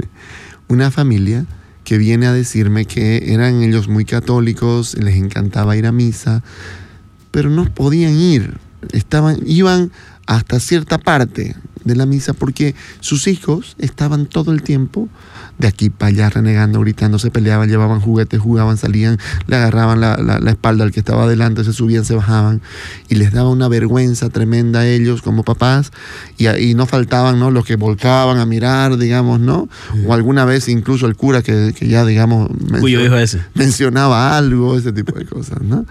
una 0.69 0.91
familia 0.91 1.47
que 1.85 1.99
viene 1.99 2.27
a 2.27 2.33
decirme 2.33 2.85
que 2.85 3.33
eran 3.33 3.63
ellos 3.63 3.89
muy 3.89 4.05
católicos, 4.05 4.97
les 4.99 5.17
encantaba 5.17 5.77
ir 5.77 5.87
a 5.87 5.93
misa, 5.93 6.43
pero 7.31 7.51
no 7.51 7.65
podían 7.73 8.15
ir, 8.15 8.59
estaban, 8.93 9.39
iban 9.47 9.91
hasta 10.27 10.61
cierta 10.61 10.99
parte 10.99 11.57
de 11.85 11.97
la 11.97 12.07
misa 12.07 12.33
porque 12.33 12.75
sus 13.01 13.27
hijos 13.27 13.77
estaban 13.79 14.27
todo 14.27 14.53
el 14.53 14.63
tiempo 14.63 15.09
de 15.59 15.69
aquí 15.69 15.91
para 15.91 16.09
allá, 16.09 16.29
renegando, 16.31 16.81
gritando, 16.81 17.19
se 17.19 17.31
peleaban, 17.31 17.69
llevaban 17.69 18.01
juguetes, 18.01 18.41
jugaban, 18.41 18.77
salían, 18.79 19.19
le 19.47 19.57
agarraban 19.57 20.01
la, 20.01 20.17
la- 20.17 20.41
la 20.41 20.51
espalda 20.51 20.83
al 20.85 20.91
que 20.93 21.01
estaba 21.01 21.25
adelante, 21.25 21.63
se 21.63 21.73
subían, 21.73 22.05
se 22.05 22.15
bajaban, 22.15 22.61
y 23.09 23.15
les 23.17 23.33
daba 23.33 23.51
una 23.51 23.69
vergüenza 23.69 24.29
tremenda 24.29 24.81
a 24.81 24.87
ellos 24.89 25.23
como 25.23 25.45
papás, 25.45 25.93
y, 26.37 26.49
y 26.49 26.75
no 26.75 26.87
faltaban 26.87 27.39
¿no? 27.39 27.51
los 27.51 27.65
que 27.65 27.77
volcaban 27.77 28.39
a 28.39 28.47
mirar, 28.47 28.97
digamos, 28.99 29.39
¿no? 29.41 29.69
O 30.07 30.15
alguna 30.15 30.45
vez 30.45 30.69
incluso 30.69 31.07
el 31.07 31.15
cura 31.17 31.43
que, 31.43 31.73
que 31.79 31.87
ya, 31.87 32.05
digamos, 32.05 32.51
hijo 33.07 33.17
ese. 33.17 33.41
mencionaba 33.55 34.37
algo, 34.37 34.77
ese 34.77 34.93
tipo 34.93 35.17
de 35.17 35.27
cosas, 35.27 35.61
¿no? 35.63 35.85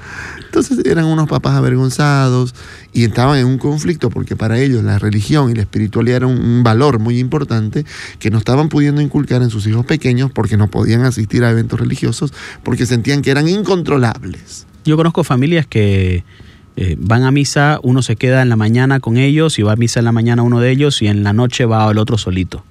Entonces 0.48 0.80
eran 0.86 1.06
unos 1.06 1.30
papás 1.30 1.56
avergonzados 1.56 2.54
y 2.94 3.06
estaban 3.06 3.38
en 3.40 3.46
un 3.46 3.58
conflicto 3.58 4.10
porque 4.10 4.36
para 4.36 4.60
ellos 4.60 4.84
la 4.84 5.00
religión 5.00 5.50
y 5.50 5.54
la 5.56 5.62
espiritualidad 5.62 6.18
era 6.18 6.28
un, 6.28 6.38
un 6.42 6.64
valor 6.64 7.00
muy 7.00 7.20
importante 7.20 7.86
que 8.20 8.30
no 8.32 8.38
estaban 8.38 8.68
pudiendo 8.68 9.00
inculcar 9.02 9.42
en 9.44 9.50
sus 9.52 9.68
hijos 9.68 9.86
pequeños 9.86 10.32
porque 10.34 10.58
no 10.58 10.68
podían 10.70 11.02
asistir 11.06 11.44
a 11.44 11.52
eventos 11.52 11.80
religiosos 11.80 12.34
porque 12.64 12.86
sentían 12.86 13.22
que 13.22 13.30
eran 13.32 13.48
incontrolables. 13.48 14.66
Yo 14.86 14.98
conozco 14.98 15.24
familias 15.24 15.68
que 15.68 16.24
eh, 16.76 16.96
van 17.00 17.24
a 17.24 17.32
misa, 17.32 17.80
uno 17.84 18.02
se 18.02 18.16
queda 18.16 18.42
en 18.42 18.50
la 18.50 18.56
mañana 18.56 19.00
con 19.00 19.18
ellos 19.18 19.60
y 19.60 19.62
va 19.62 19.74
a 19.74 19.76
misa 19.76 20.00
en 20.00 20.06
la 20.06 20.12
mañana 20.12 20.42
uno 20.42 20.60
de 20.60 20.72
ellos 20.72 21.02
y 21.02 21.08
en 21.08 21.24
la 21.24 21.34
noche 21.34 21.66
va 21.66 21.92
el 21.92 21.98
otro 21.98 22.18
solito. 22.18 22.64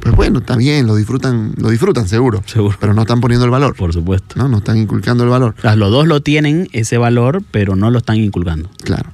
Pues 0.00 0.16
bueno, 0.16 0.40
está 0.40 0.56
bien, 0.56 0.86
lo 0.86 0.96
disfrutan, 0.96 1.52
lo 1.56 1.70
disfrutan 1.70 2.08
seguro, 2.08 2.42
Seguro. 2.46 2.76
pero 2.80 2.92
no 2.94 3.02
están 3.02 3.20
poniendo 3.20 3.44
el 3.44 3.50
valor, 3.52 3.76
Por 3.76 3.92
supuesto. 3.92 4.34
¿no? 4.36 4.48
No 4.48 4.58
están 4.58 4.76
inculcando 4.78 5.22
el 5.22 5.30
valor. 5.30 5.54
O 5.58 5.60
sea, 5.60 5.76
los 5.76 5.90
dos 5.92 6.08
lo 6.08 6.20
tienen, 6.22 6.68
ese 6.72 6.98
valor, 6.98 7.42
pero 7.52 7.76
no 7.76 7.90
lo 7.90 7.98
están 7.98 8.16
inculcando. 8.16 8.68
Claro. 8.82 9.10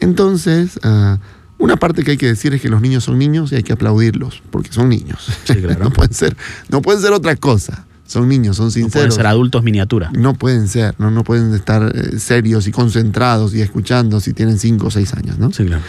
Entonces, 0.00 0.78
ah, 0.82 1.18
una 1.58 1.76
parte 1.76 2.02
que 2.02 2.12
hay 2.12 2.16
que 2.16 2.26
decir 2.26 2.52
es 2.54 2.60
que 2.60 2.68
los 2.68 2.80
niños 2.80 3.04
son 3.04 3.18
niños 3.18 3.52
y 3.52 3.56
hay 3.56 3.62
que 3.62 3.72
aplaudirlos, 3.72 4.42
porque 4.50 4.72
son 4.72 4.88
niños. 4.88 5.26
Sí, 5.44 5.54
claro. 5.62 5.84
no, 5.84 5.90
pueden 5.90 6.12
ser, 6.14 6.36
no 6.68 6.82
pueden 6.82 7.00
ser 7.00 7.12
otra 7.12 7.36
cosa. 7.36 7.86
Son 8.06 8.28
niños, 8.28 8.56
son 8.56 8.66
No 8.66 8.72
pueden 8.72 8.90
sinceros. 8.90 9.14
ser 9.14 9.26
adultos 9.26 9.62
miniatura. 9.62 10.10
No 10.12 10.34
pueden 10.34 10.68
ser, 10.68 10.94
no, 10.98 11.10
no 11.10 11.24
pueden 11.24 11.54
estar 11.54 11.90
eh, 11.94 12.18
serios 12.18 12.66
y 12.66 12.70
concentrados 12.70 13.54
y 13.54 13.62
escuchando 13.62 14.20
si 14.20 14.34
tienen 14.34 14.58
cinco 14.58 14.88
o 14.88 14.90
seis 14.90 15.14
años, 15.14 15.38
¿no? 15.38 15.50
Sí, 15.52 15.64
claro. 15.64 15.82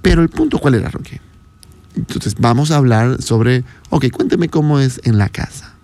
Pero 0.00 0.22
el 0.22 0.30
punto, 0.30 0.58
¿cuál 0.58 0.74
era, 0.76 0.88
Roque? 0.88 1.20
Entonces, 1.96 2.34
vamos 2.38 2.70
a 2.70 2.76
hablar 2.76 3.20
sobre, 3.20 3.64
ok, 3.90 4.06
cuénteme 4.10 4.48
cómo 4.48 4.80
es 4.80 5.00
en 5.04 5.18
la 5.18 5.28
casa. 5.28 5.74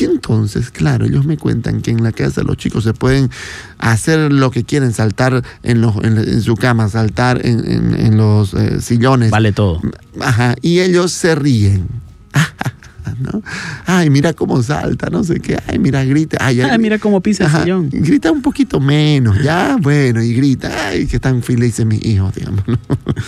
Y 0.00 0.04
entonces, 0.04 0.70
claro, 0.70 1.04
ellos 1.06 1.24
me 1.24 1.36
cuentan 1.36 1.80
que 1.80 1.90
en 1.90 2.02
la 2.02 2.10
casa 2.12 2.42
los 2.42 2.56
chicos 2.56 2.84
se 2.84 2.94
pueden 2.94 3.30
hacer 3.78 4.32
lo 4.32 4.50
que 4.50 4.64
quieren, 4.64 4.92
saltar 4.92 5.42
en, 5.62 5.80
los, 5.80 5.96
en, 6.02 6.18
en 6.18 6.42
su 6.42 6.56
cama, 6.56 6.88
saltar 6.88 7.44
en, 7.46 7.60
en- 7.70 8.00
en 8.00 8.16
los 8.16 8.54
eh, 8.54 8.80
sillones. 8.80 9.30
Vale 9.30 9.52
todo. 9.52 9.80
Ajá, 10.20 10.56
y 10.62 10.80
ellos 10.80 11.12
se 11.12 11.34
ríen. 11.34 11.86
¿no? 13.20 13.42
Ay, 13.86 14.10
mira 14.10 14.32
cómo 14.32 14.60
salta, 14.62 15.08
no 15.10 15.22
sé 15.22 15.38
qué. 15.38 15.56
Ay, 15.68 15.78
mira, 15.78 16.04
grita. 16.04 16.38
Ay, 16.40 16.60
Ah, 16.62 16.70
ay, 16.72 16.78
mira 16.78 16.98
cómo 16.98 17.20
pisa 17.20 17.44
el 17.44 17.62
sillón. 17.62 17.88
Grita 17.92 18.32
un 18.32 18.42
poquito 18.42 18.80
menos, 18.80 19.40
ya, 19.42 19.76
bueno, 19.80 20.20
y 20.22 20.32
grita, 20.34 20.88
ay, 20.88 21.06
que 21.06 21.16
están 21.16 21.42
felices 21.42 21.86
mis 21.86 22.04
hijos, 22.04 22.34
digamos. 22.34 22.66
¿no? 22.66 22.76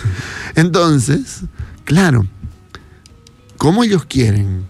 Entonces, 0.57 1.43
claro, 1.85 2.27
¿cómo 3.57 3.85
ellos 3.85 4.05
quieren 4.07 4.65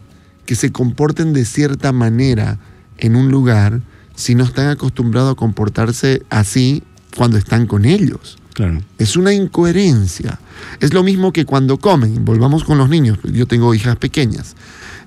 que 0.47 0.55
se 0.55 0.73
comporten 0.73 1.33
de 1.33 1.45
cierta 1.45 1.93
manera 1.93 2.59
en 2.99 3.17
un 3.17 3.31
lugar 3.31 3.81
si 4.15 4.35
no 4.35 4.45
están 4.45 4.69
acostumbrados 4.69 5.33
a 5.33 5.37
comportarse 5.37 6.23
así 6.31 6.83
cuando 7.15 7.37
están 7.37 7.67
con 7.67 7.85
ellos? 7.85 8.39
Claro. 8.55 8.81
Es 8.97 9.17
una 9.17 9.35
incoherencia. 9.35 10.41
Es 10.81 10.95
lo 10.95 11.03
mismo 11.03 11.31
que 11.31 11.45
cuando 11.45 11.77
comen. 11.77 12.25
Volvamos 12.25 12.65
con 12.65 12.79
los 12.79 12.89
niños. 12.89 13.19
Yo 13.25 13.47
tengo 13.47 13.75
hijas 13.75 13.97
pequeñas. 13.97 14.57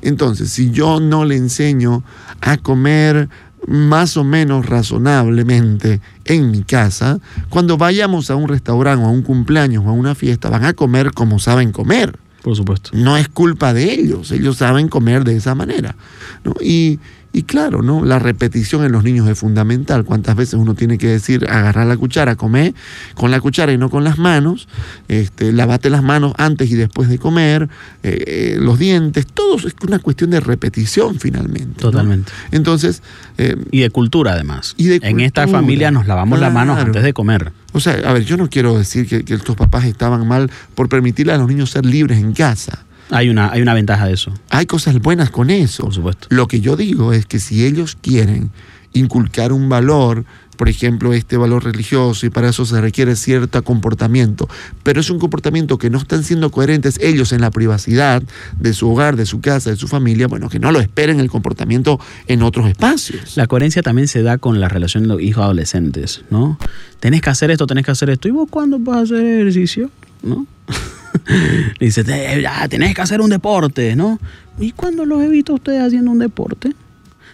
Entonces, 0.03 0.51
si 0.51 0.69
yo 0.69 0.99
no 0.99 1.25
le 1.25 1.35
enseño 1.35 2.03
a 2.41 2.57
comer 2.57 3.27
más 3.67 4.17
o 4.17 4.23
menos 4.23 4.67
razonablemente 4.67 5.99
en 6.25 6.51
mi 6.51 6.63
casa, 6.63 7.19
cuando 7.49 7.77
vayamos 7.77 8.29
a 8.29 8.35
un 8.35 8.47
restaurante 8.47 9.03
o 9.03 9.07
a 9.07 9.11
un 9.11 9.23
cumpleaños 9.23 9.83
o 9.85 9.89
a 9.89 9.93
una 9.93 10.15
fiesta, 10.15 10.49
van 10.49 10.65
a 10.65 10.73
comer 10.73 11.11
como 11.11 11.39
saben 11.39 11.71
comer. 11.71 12.17
Por 12.41 12.55
supuesto. 12.55 12.91
No 12.93 13.17
es 13.17 13.27
culpa 13.27 13.73
de 13.73 13.91
ellos, 13.91 14.31
ellos 14.31 14.57
saben 14.57 14.87
comer 14.87 15.23
de 15.23 15.35
esa 15.35 15.55
manera. 15.55 15.95
¿no? 16.43 16.53
Y, 16.61 16.99
y 17.31 17.43
claro, 17.43 17.83
¿no? 17.83 18.03
la 18.05 18.17
repetición 18.17 18.83
en 18.83 18.91
los 18.91 19.03
niños 19.03 19.27
es 19.27 19.37
fundamental. 19.37 20.03
¿Cuántas 20.03 20.35
veces 20.35 20.55
uno 20.55 20.73
tiene 20.73 20.97
que 20.97 21.07
decir, 21.07 21.45
agarrar 21.47 21.85
la 21.85 21.95
cuchara, 21.95 22.35
comer 22.35 22.73
con 23.13 23.29
la 23.29 23.39
cuchara 23.39 23.71
y 23.71 23.77
no 23.77 23.91
con 23.91 24.03
las 24.03 24.17
manos? 24.17 24.67
Este, 25.07 25.51
lavate 25.51 25.91
las 25.91 26.01
manos 26.01 26.33
antes 26.37 26.71
y 26.71 26.75
después 26.75 27.07
de 27.07 27.19
comer, 27.19 27.69
eh, 28.01 28.23
eh, 28.25 28.57
los 28.59 28.79
dientes, 28.79 29.27
todo 29.27 29.57
es 29.57 29.75
una 29.85 29.99
cuestión 29.99 30.31
de 30.31 30.39
repetición 30.39 31.19
finalmente. 31.19 31.83
¿no? 31.83 31.91
Totalmente. 31.91 32.31
Entonces, 32.51 33.03
eh, 33.37 33.55
Y 33.71 33.81
de 33.81 33.89
cultura, 33.91 34.33
además. 34.33 34.73
Y 34.77 34.87
de 34.87 34.99
en 35.03 35.19
esta 35.19 35.47
familia 35.47 35.91
nos 35.91 36.07
lavamos 36.07 36.39
las 36.39 36.51
manos 36.51 36.79
antes 36.79 37.03
de 37.03 37.13
comer. 37.13 37.51
o 37.73 37.79
sea, 37.79 37.93
a 38.05 38.13
ver, 38.13 38.25
yo 38.25 38.37
no 38.37 38.49
quiero 38.49 38.77
decir 38.77 39.07
que, 39.07 39.23
que 39.23 39.35
estos 39.35 39.55
papás 39.55 39.85
estaban 39.85 40.27
mal 40.27 40.49
por 40.73 40.89
permitirle 40.89 41.33
a 41.33 41.37
los 41.37 41.47
niños 41.47 41.69
ser 41.69 41.85
libres 41.85 42.17
en 42.17 42.33
casa. 42.33 42.85
Hay 43.11 43.29
una, 43.29 43.51
hay 43.51 43.61
una 43.61 43.73
ventaja 43.73 44.05
de 44.05 44.13
eso, 44.13 44.33
Hay 44.49 44.65
cosas 44.65 44.99
buenas 44.99 45.29
con 45.31 45.49
eso. 45.49 45.83
por 45.83 45.93
supuesto. 45.93 46.27
Lo 46.29 46.47
que 46.47 46.61
yo 46.61 46.75
digo 46.75 47.13
es 47.13 47.25
que 47.25 47.39
si 47.39 47.65
ellos 47.65 47.97
quieren 47.99 48.51
inculcar 48.93 49.51
un 49.51 49.69
valor, 49.69 50.25
por 50.57 50.67
ejemplo, 50.67 51.13
este 51.13 51.37
valor 51.37 51.63
religioso, 51.63 52.25
y 52.25 52.29
para 52.29 52.49
eso 52.49 52.65
se 52.65 52.81
requiere 52.81 53.15
cierto 53.15 53.63
comportamiento, 53.63 54.49
pero 54.83 54.99
es 54.99 55.09
un 55.09 55.17
comportamiento 55.17 55.77
que 55.77 55.89
no 55.89 55.97
están 55.97 56.23
siendo 56.23 56.51
coherentes 56.51 56.99
ellos 57.01 57.31
en 57.31 57.41
la 57.41 57.49
privacidad 57.49 58.21
de 58.59 58.73
su 58.73 58.89
hogar, 58.89 59.15
de 59.15 59.25
su 59.25 59.39
casa, 59.39 59.69
de 59.69 59.77
su 59.77 59.87
familia, 59.87 60.27
bueno, 60.27 60.49
que 60.49 60.59
no 60.59 60.71
lo 60.71 60.79
esperen 60.79 61.19
el 61.19 61.29
comportamiento 61.29 61.99
en 62.27 62.43
otros 62.43 62.67
espacios. 62.67 63.37
La 63.37 63.47
coherencia 63.47 63.81
también 63.81 64.07
se 64.07 64.21
da 64.21 64.37
con 64.37 64.59
la 64.59 64.67
relación 64.67 65.03
de 65.03 65.09
los 65.09 65.21
hijos 65.21 65.43
adolescentes, 65.45 66.23
¿no? 66.29 66.59
Tenés 66.99 67.21
que 67.21 67.29
hacer 67.29 67.51
esto, 67.51 67.65
tenés 67.65 67.85
que 67.85 67.91
hacer 67.91 68.09
esto. 68.09 68.27
¿Y 68.27 68.31
vos 68.31 68.49
cuándo 68.49 68.79
vas 68.79 68.97
a 68.97 69.01
hacer 69.03 69.25
ejercicio? 69.25 69.89
¿No? 70.21 70.45
Dice, 71.79 72.03
"Te- 72.03 72.41
ya, 72.41 72.67
tenés 72.67 72.93
que 72.95 73.01
hacer 73.01 73.21
un 73.21 73.29
deporte, 73.29 73.95
¿no? 73.95 74.19
¿Y 74.59 74.71
cuándo 74.71 75.05
los 75.05 75.21
he 75.21 75.27
visto 75.27 75.53
a 75.53 75.55
ustedes 75.55 75.81
haciendo 75.81 76.11
un 76.11 76.19
deporte? 76.19 76.73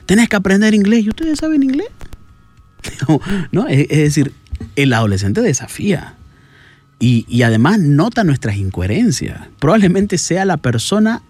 Tenés 0.06 0.30
que 0.30 0.36
aprender 0.36 0.74
inglés. 0.74 1.06
¿Y 1.06 1.10
ustedes 1.10 1.40
saben 1.40 1.64
inglés? 1.64 1.88
¿No? 3.52 3.68
Es, 3.68 3.88
es 3.90 3.98
decir, 3.98 4.34
el 4.76 4.94
adolescente 4.94 5.42
desafía. 5.42 6.16
Y, 7.00 7.26
y 7.28 7.42
además 7.42 7.80
nota 7.80 8.24
nuestras 8.24 8.56
incoherencias. 8.58 9.42
Probablemente 9.60 10.18
sea 10.18 10.46
la 10.46 10.58
persona 10.58 11.24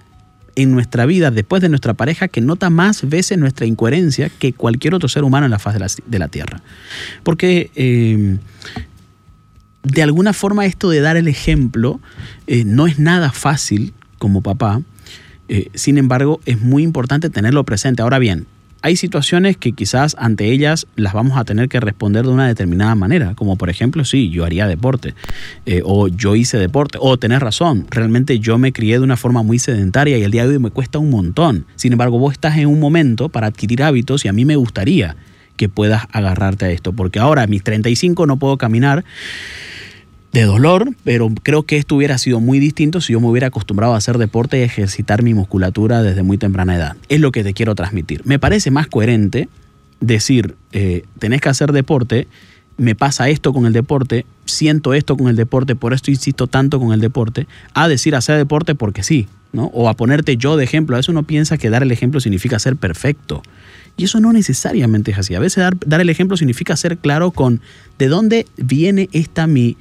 en 0.55 0.71
nuestra 0.71 1.05
vida, 1.05 1.31
después 1.31 1.61
de 1.61 1.69
nuestra 1.69 1.93
pareja, 1.93 2.27
que 2.27 2.39
nota 2.39 2.69
más 2.69 3.07
veces 3.09 3.37
nuestra 3.37 3.65
incoherencia 3.65 4.29
que 4.29 4.53
cualquier 4.53 4.93
otro 4.93 5.09
ser 5.09 5.23
humano 5.23 5.45
en 5.45 5.51
la 5.51 5.59
faz 5.59 5.73
de 5.73 5.79
la, 5.79 5.87
de 6.05 6.19
la 6.19 6.27
Tierra. 6.27 6.61
Porque 7.23 7.71
eh, 7.75 8.37
de 9.85 10.03
alguna 10.03 10.33
forma 10.33 10.65
esto 10.65 10.89
de 10.89 11.01
dar 11.01 11.17
el 11.17 11.27
ejemplo 11.27 11.99
eh, 12.47 12.63
no 12.65 12.87
es 12.87 12.99
nada 12.99 13.31
fácil 13.31 13.93
como 14.17 14.41
papá. 14.41 14.81
Eh, 15.47 15.69
sin 15.75 15.97
embargo, 15.97 16.39
es 16.45 16.59
muy 16.59 16.83
importante 16.83 17.29
tenerlo 17.29 17.63
presente. 17.63 18.01
Ahora 18.01 18.17
bien, 18.17 18.47
hay 18.81 18.95
situaciones 18.95 19.57
que 19.57 19.71
quizás 19.71 20.15
ante 20.19 20.51
ellas 20.51 20.85
las 20.95 21.13
vamos 21.13 21.37
a 21.37 21.43
tener 21.43 21.69
que 21.69 21.79
responder 21.79 22.23
de 22.23 22.31
una 22.31 22.47
determinada 22.47 22.93
manera, 22.93 23.33
como 23.33 23.55
por 23.55 23.69
ejemplo, 23.71 24.05
sí, 24.05 24.29
yo 24.29 24.45
haría 24.45 24.67
deporte, 24.67 25.15
eh, 25.65 25.81
o 25.83 26.07
yo 26.07 26.35
hice 26.35 26.59
deporte, 26.59 26.99
o 27.01 27.17
tenés 27.17 27.39
razón, 27.39 27.87
realmente 27.89 28.37
yo 28.37 28.59
me 28.59 28.73
crié 28.73 28.99
de 28.99 29.03
una 29.03 29.17
forma 29.17 29.41
muy 29.41 29.57
sedentaria 29.57 30.19
y 30.19 30.23
el 30.23 30.29
día 30.29 30.43
de 30.43 30.53
hoy 30.53 30.59
me 30.59 30.69
cuesta 30.69 30.99
un 30.99 31.09
montón. 31.09 31.65
Sin 31.75 31.93
embargo, 31.93 32.19
vos 32.19 32.33
estás 32.33 32.57
en 32.57 32.67
un 32.67 32.79
momento 32.79 33.29
para 33.29 33.47
adquirir 33.47 33.81
hábitos 33.81 34.23
y 34.23 34.27
a 34.27 34.33
mí 34.33 34.45
me 34.45 34.55
gustaría 34.55 35.15
que 35.55 35.69
puedas 35.69 36.03
agarrarte 36.11 36.65
a 36.65 36.71
esto, 36.71 36.93
porque 36.93 37.19
ahora 37.19 37.43
a 37.43 37.47
mis 37.47 37.63
35 37.63 38.25
no 38.25 38.37
puedo 38.37 38.57
caminar 38.57 39.03
de 40.35 40.43
dolor, 40.43 40.93
pero 41.05 41.29
creo 41.43 41.63
que 41.63 41.77
esto 41.77 41.95
hubiera 41.95 42.17
sido 42.17 42.41
muy 42.41 42.59
distinto 42.59 42.99
si 42.99 43.13
yo 43.13 43.21
me 43.21 43.27
hubiera 43.27 43.47
acostumbrado 43.47 43.93
a 43.93 43.97
hacer 43.97 44.17
deporte 44.17 44.59
y 44.59 44.63
ejercitar 44.63 45.23
mi 45.23 45.33
musculatura 45.33 46.03
desde 46.03 46.23
muy 46.23 46.37
temprana 46.37 46.75
edad. 46.75 46.97
Es 47.07 47.21
lo 47.21 47.31
que 47.31 47.43
te 47.43 47.53
quiero 47.53 47.73
transmitir. 47.73 48.21
Me 48.25 48.37
parece 48.37 48.69
más 48.69 48.87
coherente 48.87 49.47
decir, 50.01 50.55
eh, 50.73 51.03
tenés 51.19 51.39
que 51.39 51.47
hacer 51.47 51.71
deporte, 51.71 52.27
me 52.77 52.95
pasa 52.95 53.29
esto 53.29 53.53
con 53.53 53.65
el 53.65 53.71
deporte, 53.71 54.25
siento 54.45 54.93
esto 54.93 55.15
con 55.15 55.29
el 55.29 55.37
deporte, 55.37 55.75
por 55.75 55.93
esto 55.93 56.11
insisto 56.11 56.47
tanto 56.47 56.81
con 56.81 56.91
el 56.91 56.99
deporte, 56.99 57.47
a 57.73 57.87
decir 57.87 58.13
hacer 58.13 58.37
deporte 58.37 58.75
porque 58.75 59.03
sí, 59.03 59.29
¿no? 59.53 59.67
O 59.67 59.87
a 59.87 59.93
ponerte 59.93 60.35
yo 60.35 60.57
de 60.57 60.65
ejemplo. 60.65 60.95
A 60.95 60.99
veces 60.99 61.09
uno 61.09 61.23
piensa 61.23 61.57
que 61.57 61.69
dar 61.69 61.83
el 61.83 61.91
ejemplo 61.93 62.19
significa 62.19 62.59
ser 62.59 62.75
perfecto. 62.75 63.41
Y 63.97 64.05
eso 64.05 64.19
no 64.19 64.33
necesariamente 64.33 65.11
es 65.11 65.17
así. 65.17 65.35
A 65.35 65.39
veces 65.39 65.63
dar, 65.85 66.01
el 66.01 66.09
ejemplo 66.09 66.37
significa 66.37 66.75
ser 66.75 66.97
claro 66.97 67.31
con 67.31 67.61
de 67.97 68.07
dónde 68.07 68.45
viene 68.57 69.09
esta 69.13 69.47
mi, 69.47 69.77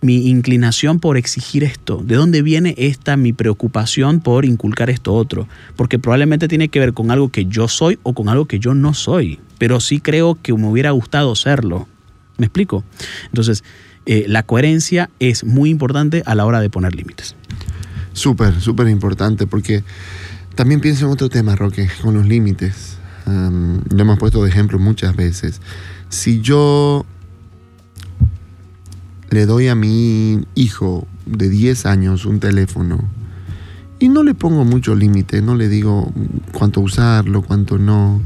mi 0.00 0.28
inclinación 0.28 0.98
por 0.98 1.16
exigir 1.16 1.62
esto, 1.62 2.02
de 2.02 2.16
dónde 2.16 2.42
viene 2.42 2.74
esta 2.78 3.16
mi 3.16 3.32
preocupación 3.32 4.20
por 4.20 4.44
inculcar 4.44 4.88
esto 4.88 5.12
otro, 5.12 5.46
porque 5.76 5.98
probablemente 5.98 6.48
tiene 6.48 6.68
que 6.68 6.80
ver 6.80 6.94
con 6.94 7.10
algo 7.10 7.28
que 7.28 7.46
yo 7.46 7.68
soy 7.68 7.98
o 8.02 8.14
con 8.14 8.28
algo 8.28 8.46
que 8.46 8.58
yo 8.58 8.74
no 8.74 8.94
soy, 8.94 9.38
pero 9.58 9.80
sí 9.80 10.00
creo 10.00 10.38
que 10.40 10.54
me 10.54 10.66
hubiera 10.66 10.90
gustado 10.92 11.34
serlo. 11.34 11.86
¿Me 12.38 12.46
explico? 12.46 12.82
Entonces, 13.26 13.62
eh, 14.06 14.24
la 14.26 14.42
coherencia 14.42 15.10
es 15.18 15.44
muy 15.44 15.68
importante 15.68 16.22
a 16.24 16.34
la 16.34 16.46
hora 16.46 16.60
de 16.60 16.70
poner 16.70 16.94
límites. 16.94 17.36
Súper, 18.14 18.58
súper 18.60 18.88
importante, 18.88 19.46
porque 19.46 19.84
también 20.54 20.80
pienso 20.80 21.04
en 21.06 21.12
otro 21.12 21.28
tema, 21.28 21.54
Roque, 21.56 21.88
con 22.00 22.14
los 22.14 22.26
límites. 22.26 22.99
Um, 23.26 23.80
lo 23.90 24.02
hemos 24.02 24.18
puesto 24.18 24.42
de 24.42 24.50
ejemplo 24.50 24.78
muchas 24.78 25.14
veces. 25.16 25.60
Si 26.08 26.40
yo 26.40 27.04
le 29.30 29.46
doy 29.46 29.68
a 29.68 29.74
mi 29.74 30.44
hijo 30.54 31.06
de 31.26 31.48
10 31.48 31.86
años 31.86 32.24
un 32.24 32.40
teléfono 32.40 32.98
y 33.98 34.08
no 34.08 34.24
le 34.24 34.34
pongo 34.34 34.64
mucho 34.64 34.94
límite, 34.94 35.42
no 35.42 35.54
le 35.54 35.68
digo 35.68 36.12
cuánto 36.52 36.80
usarlo, 36.80 37.42
cuánto 37.42 37.78
no, 37.78 38.20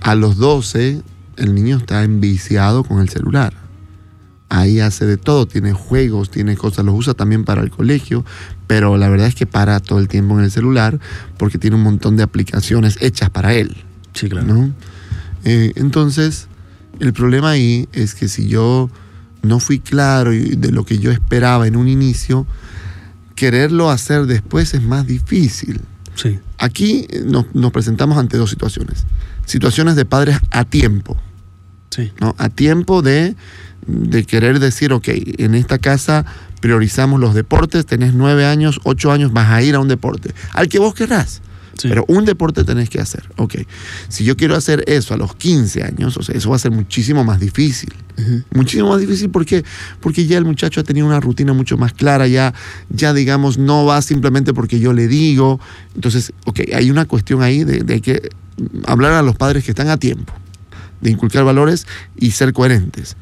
a 0.00 0.14
los 0.14 0.36
12 0.36 1.02
el 1.36 1.54
niño 1.54 1.76
está 1.76 2.02
enviciado 2.02 2.84
con 2.84 3.00
el 3.00 3.08
celular. 3.08 3.61
Ahí 4.54 4.80
hace 4.80 5.06
de 5.06 5.16
todo, 5.16 5.46
tiene 5.46 5.72
juegos, 5.72 6.30
tiene 6.30 6.58
cosas, 6.58 6.84
los 6.84 6.94
usa 6.94 7.14
también 7.14 7.42
para 7.44 7.62
el 7.62 7.70
colegio, 7.70 8.22
pero 8.66 8.98
la 8.98 9.08
verdad 9.08 9.26
es 9.26 9.34
que 9.34 9.46
para 9.46 9.80
todo 9.80 9.98
el 9.98 10.08
tiempo 10.08 10.38
en 10.38 10.44
el 10.44 10.50
celular 10.50 11.00
porque 11.38 11.56
tiene 11.56 11.76
un 11.76 11.82
montón 11.82 12.18
de 12.18 12.22
aplicaciones 12.22 12.98
hechas 13.00 13.30
para 13.30 13.54
él. 13.54 13.74
Sí, 14.12 14.28
claro. 14.28 14.46
¿no? 14.46 14.74
Eh, 15.44 15.72
entonces, 15.76 16.48
el 17.00 17.14
problema 17.14 17.52
ahí 17.52 17.88
es 17.94 18.14
que 18.14 18.28
si 18.28 18.46
yo 18.46 18.90
no 19.40 19.58
fui 19.58 19.78
claro 19.78 20.32
de 20.32 20.70
lo 20.70 20.84
que 20.84 20.98
yo 20.98 21.10
esperaba 21.10 21.66
en 21.66 21.74
un 21.74 21.88
inicio, 21.88 22.46
quererlo 23.34 23.88
hacer 23.88 24.26
después 24.26 24.74
es 24.74 24.82
más 24.82 25.06
difícil. 25.06 25.80
Sí. 26.14 26.38
Aquí 26.58 27.06
nos, 27.24 27.46
nos 27.54 27.72
presentamos 27.72 28.18
ante 28.18 28.36
dos 28.36 28.50
situaciones. 28.50 29.06
Situaciones 29.46 29.96
de 29.96 30.04
padres 30.04 30.36
a 30.50 30.66
tiempo. 30.66 31.16
Sí. 31.92 32.10
¿no? 32.20 32.34
A 32.38 32.48
tiempo 32.48 33.02
de, 33.02 33.36
de 33.86 34.24
querer 34.24 34.58
decir, 34.58 34.92
ok, 34.92 35.08
en 35.38 35.54
esta 35.54 35.78
casa 35.78 36.24
priorizamos 36.60 37.20
los 37.20 37.34
deportes, 37.34 37.84
tenés 37.84 38.14
nueve 38.14 38.46
años, 38.46 38.80
ocho 38.84 39.12
años, 39.12 39.32
vas 39.32 39.50
a 39.50 39.62
ir 39.62 39.74
a 39.74 39.80
un 39.80 39.88
deporte, 39.88 40.32
al 40.52 40.68
que 40.68 40.78
vos 40.78 40.94
querrás. 40.94 41.42
Sí. 41.78 41.88
Pero 41.88 42.04
un 42.06 42.24
deporte 42.24 42.64
tenés 42.64 42.90
que 42.90 43.00
hacer. 43.00 43.24
Ok. 43.36 43.56
Si 44.08 44.24
yo 44.24 44.36
quiero 44.36 44.54
hacer 44.54 44.84
eso 44.86 45.14
a 45.14 45.16
los 45.16 45.34
15 45.34 45.82
años, 45.82 46.16
o 46.16 46.22
sea, 46.22 46.36
eso 46.36 46.50
va 46.50 46.56
a 46.56 46.58
ser 46.58 46.70
muchísimo 46.70 47.24
más 47.24 47.40
difícil. 47.40 47.92
Muchísimo 48.54 48.90
más 48.90 49.00
difícil 49.00 49.30
porque, 49.30 49.64
porque 50.00 50.26
ya 50.26 50.36
el 50.36 50.44
muchacho 50.44 50.80
ha 50.80 50.84
tenido 50.84 51.06
una 51.06 51.18
rutina 51.18 51.54
mucho 51.54 51.78
más 51.78 51.94
clara, 51.94 52.28
ya, 52.28 52.52
ya 52.90 53.14
digamos, 53.14 53.58
no 53.58 53.86
va 53.86 54.02
simplemente 54.02 54.52
porque 54.52 54.78
yo 54.80 54.92
le 54.92 55.08
digo. 55.08 55.60
Entonces, 55.94 56.32
ok, 56.44 56.60
hay 56.74 56.90
una 56.90 57.06
cuestión 57.06 57.42
ahí 57.42 57.64
de, 57.64 57.78
de 57.82 58.00
que 58.00 58.28
hablar 58.86 59.12
a 59.12 59.22
los 59.22 59.36
padres 59.36 59.64
que 59.64 59.70
están 59.70 59.88
a 59.88 59.96
tiempo, 59.96 60.32
de 61.02 61.10
inculcar 61.10 61.44
valores 61.44 61.86
y 62.16 62.30
ser 62.30 62.52
coherentes. 62.54 63.16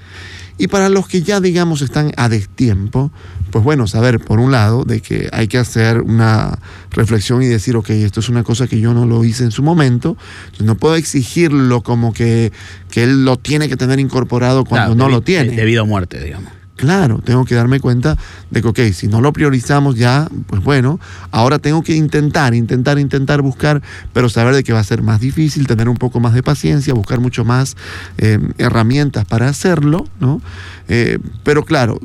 Y 0.59 0.69
para 0.69 0.91
los 0.91 1.09
que 1.09 1.23
ya, 1.23 1.41
digamos, 1.41 1.81
están 1.81 2.13
a 2.19 2.29
destiempo, 2.29 3.11
pues 3.51 3.65
bueno, 3.65 3.87
saber 3.87 4.21
por 4.21 4.39
un 4.41 4.53
lado 4.53 4.85
de 4.85 5.01
que 5.01 5.29
hay 5.33 5.49
que 5.49 5.57
hacer 5.57 6.03
una 6.03 6.59
reflexión 6.91 7.43
y 7.43 7.47
decir, 7.47 7.77
ok, 7.77 7.89
esto 7.91 8.21
es 8.21 8.29
una 8.29 8.45
cosa 8.45 8.67
que 8.69 8.79
yo 8.79 8.93
no 8.93 9.07
lo 9.07 9.25
hice 9.25 9.43
en 9.45 9.53
su 9.53 9.63
momento, 9.63 10.19
entonces 10.45 10.67
no 10.67 10.75
puedo 10.77 10.97
exigirlo 10.97 11.81
como 11.83 12.13
que, 12.13 12.53
que 12.91 13.05
él 13.05 13.25
lo 13.25 13.39
tiene 13.39 13.69
que 13.71 13.77
tener 13.79 13.99
incorporado 14.01 14.65
cuando 14.67 14.95
Claro, 14.95 15.09
no 15.09 15.09
lo 15.09 15.23
tiene. 15.23 15.51
de- 15.51 15.57
Debido 15.57 15.83
a 15.83 15.87
muerte, 15.87 16.23
digamos. 16.23 16.53
Claro, 16.81 17.21
tengo 17.23 17.45
que 17.45 17.55
darme 17.55 17.79
cuenta 17.79 18.17
de 18.51 18.63
que, 18.63 18.69
ok, 18.69 18.81
si 18.95 19.07
no 19.07 19.21
lo 19.21 19.35
priorizamos 19.35 19.97
ya, 19.97 20.27
pues 20.47 20.65
bueno, 20.65 20.99
ahora 21.31 21.59
tengo 21.59 21.83
que 21.83 21.95
intentar, 21.95 22.55
intentar, 22.55 22.99
intentar 22.99 23.43
buscar, 23.43 23.83
pero 24.15 24.31
saber 24.31 24.55
de 24.55 24.65
que 24.65 24.73
va 24.73 24.79
a 24.79 24.85
ser 24.85 25.03
más 25.03 25.21
difícil, 25.21 25.67
tener 25.67 25.91
un 25.91 25.99
poco 25.99 26.21
más 26.21 26.33
de 26.33 26.43
paciencia, 26.43 26.95
buscar 26.95 27.21
mucho 27.21 27.45
más 27.45 27.77
eh, 28.17 28.39
herramientas 28.57 29.27
para 29.27 29.47
hacerlo, 29.47 30.09
¿no? 30.21 30.41
Eh, 30.89 31.19
pero 31.45 31.67
claro, 31.67 32.01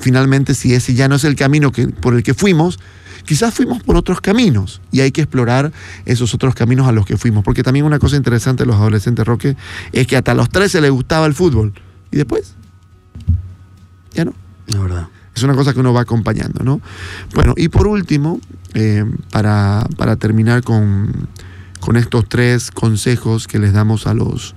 finalmente 0.00 0.54
si 0.54 0.74
ese 0.74 0.94
ya 0.94 1.06
no 1.06 1.14
es 1.14 1.22
el 1.22 1.36
camino 1.36 1.70
que, 1.70 1.86
por 1.86 2.14
el 2.14 2.24
que 2.24 2.34
fuimos, 2.34 2.80
quizás 3.24 3.54
fuimos 3.54 3.84
por 3.84 3.94
otros 3.94 4.20
caminos 4.20 4.80
y 4.90 4.98
hay 5.02 5.12
que 5.12 5.20
explorar 5.20 5.70
esos 6.06 6.34
otros 6.34 6.56
caminos 6.56 6.88
a 6.88 6.92
los 6.92 7.06
que 7.06 7.16
fuimos, 7.16 7.44
porque 7.44 7.62
también 7.62 7.84
una 7.84 8.00
cosa 8.00 8.16
interesante 8.16 8.64
de 8.64 8.66
los 8.66 8.74
adolescentes, 8.74 9.24
Roque, 9.24 9.56
es 9.92 10.08
que 10.08 10.16
hasta 10.16 10.34
los 10.34 10.50
13 10.50 10.80
les 10.80 10.90
gustaba 10.90 11.24
el 11.26 11.34
fútbol. 11.34 11.72
Y 12.10 12.16
después, 12.16 12.56
ya 14.12 14.24
no. 14.24 14.34
La 14.66 14.80
verdad. 14.80 15.08
Es 15.34 15.42
una 15.44 15.54
cosa 15.54 15.72
que 15.72 15.80
uno 15.80 15.92
va 15.92 16.00
acompañando, 16.00 16.64
¿no? 16.64 16.80
Bueno, 17.34 17.54
y 17.56 17.68
por 17.68 17.86
último, 17.86 18.40
eh, 18.74 19.04
para, 19.30 19.86
para 19.96 20.16
terminar 20.16 20.62
con, 20.62 21.28
con 21.80 21.96
estos 21.96 22.28
tres 22.28 22.70
consejos 22.70 23.46
que 23.46 23.58
les 23.58 23.72
damos 23.72 24.06
a 24.06 24.14
los, 24.14 24.56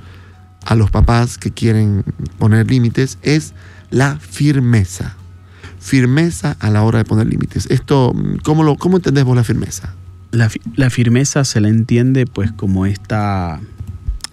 a 0.65 0.75
los 0.75 0.89
papás 0.89 1.37
que 1.37 1.51
quieren 1.51 2.03
poner 2.39 2.69
límites, 2.69 3.19
es 3.21 3.53
la 3.91 4.17
firmeza. 4.17 5.15
Firmeza 5.79 6.57
a 6.59 6.71
la 6.71 6.81
hora 6.81 6.99
de 6.99 7.05
poner 7.05 7.27
límites. 7.27 7.67
Esto, 7.69 8.13
¿cómo, 8.43 8.63
lo, 8.63 8.75
cómo 8.75 8.97
entendés 8.97 9.23
vos 9.23 9.35
la 9.35 9.43
firmeza? 9.43 9.93
La, 10.31 10.49
la 10.75 10.89
firmeza 10.89 11.43
se 11.43 11.61
la 11.61 11.69
entiende 11.69 12.25
pues 12.25 12.51
como 12.51 12.85
esta 12.85 13.59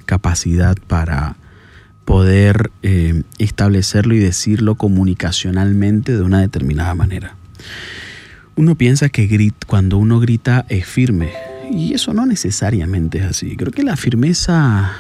capacidad 0.07 0.77
para 0.87 1.37
poder 2.09 2.71
eh, 2.83 3.23
establecerlo 3.39 4.15
y 4.15 4.19
decirlo 4.19 4.77
comunicacionalmente 4.77 6.17
de 6.17 6.23
una 6.23 6.41
determinada 6.41 6.95
manera. 6.95 7.37
Uno 8.57 8.77
piensa 8.77 9.11
que 9.11 9.29
grit- 9.29 9.67
cuando 9.67 9.99
uno 9.99 10.19
grita 10.19 10.65
es 10.71 10.87
firme 10.87 11.29
y 11.71 11.93
eso 11.93 12.15
no 12.15 12.25
necesariamente 12.25 13.19
es 13.19 13.25
así. 13.25 13.57
Creo 13.59 13.73
que 13.73 13.83
la 13.83 13.95
firmeza, 13.99 14.91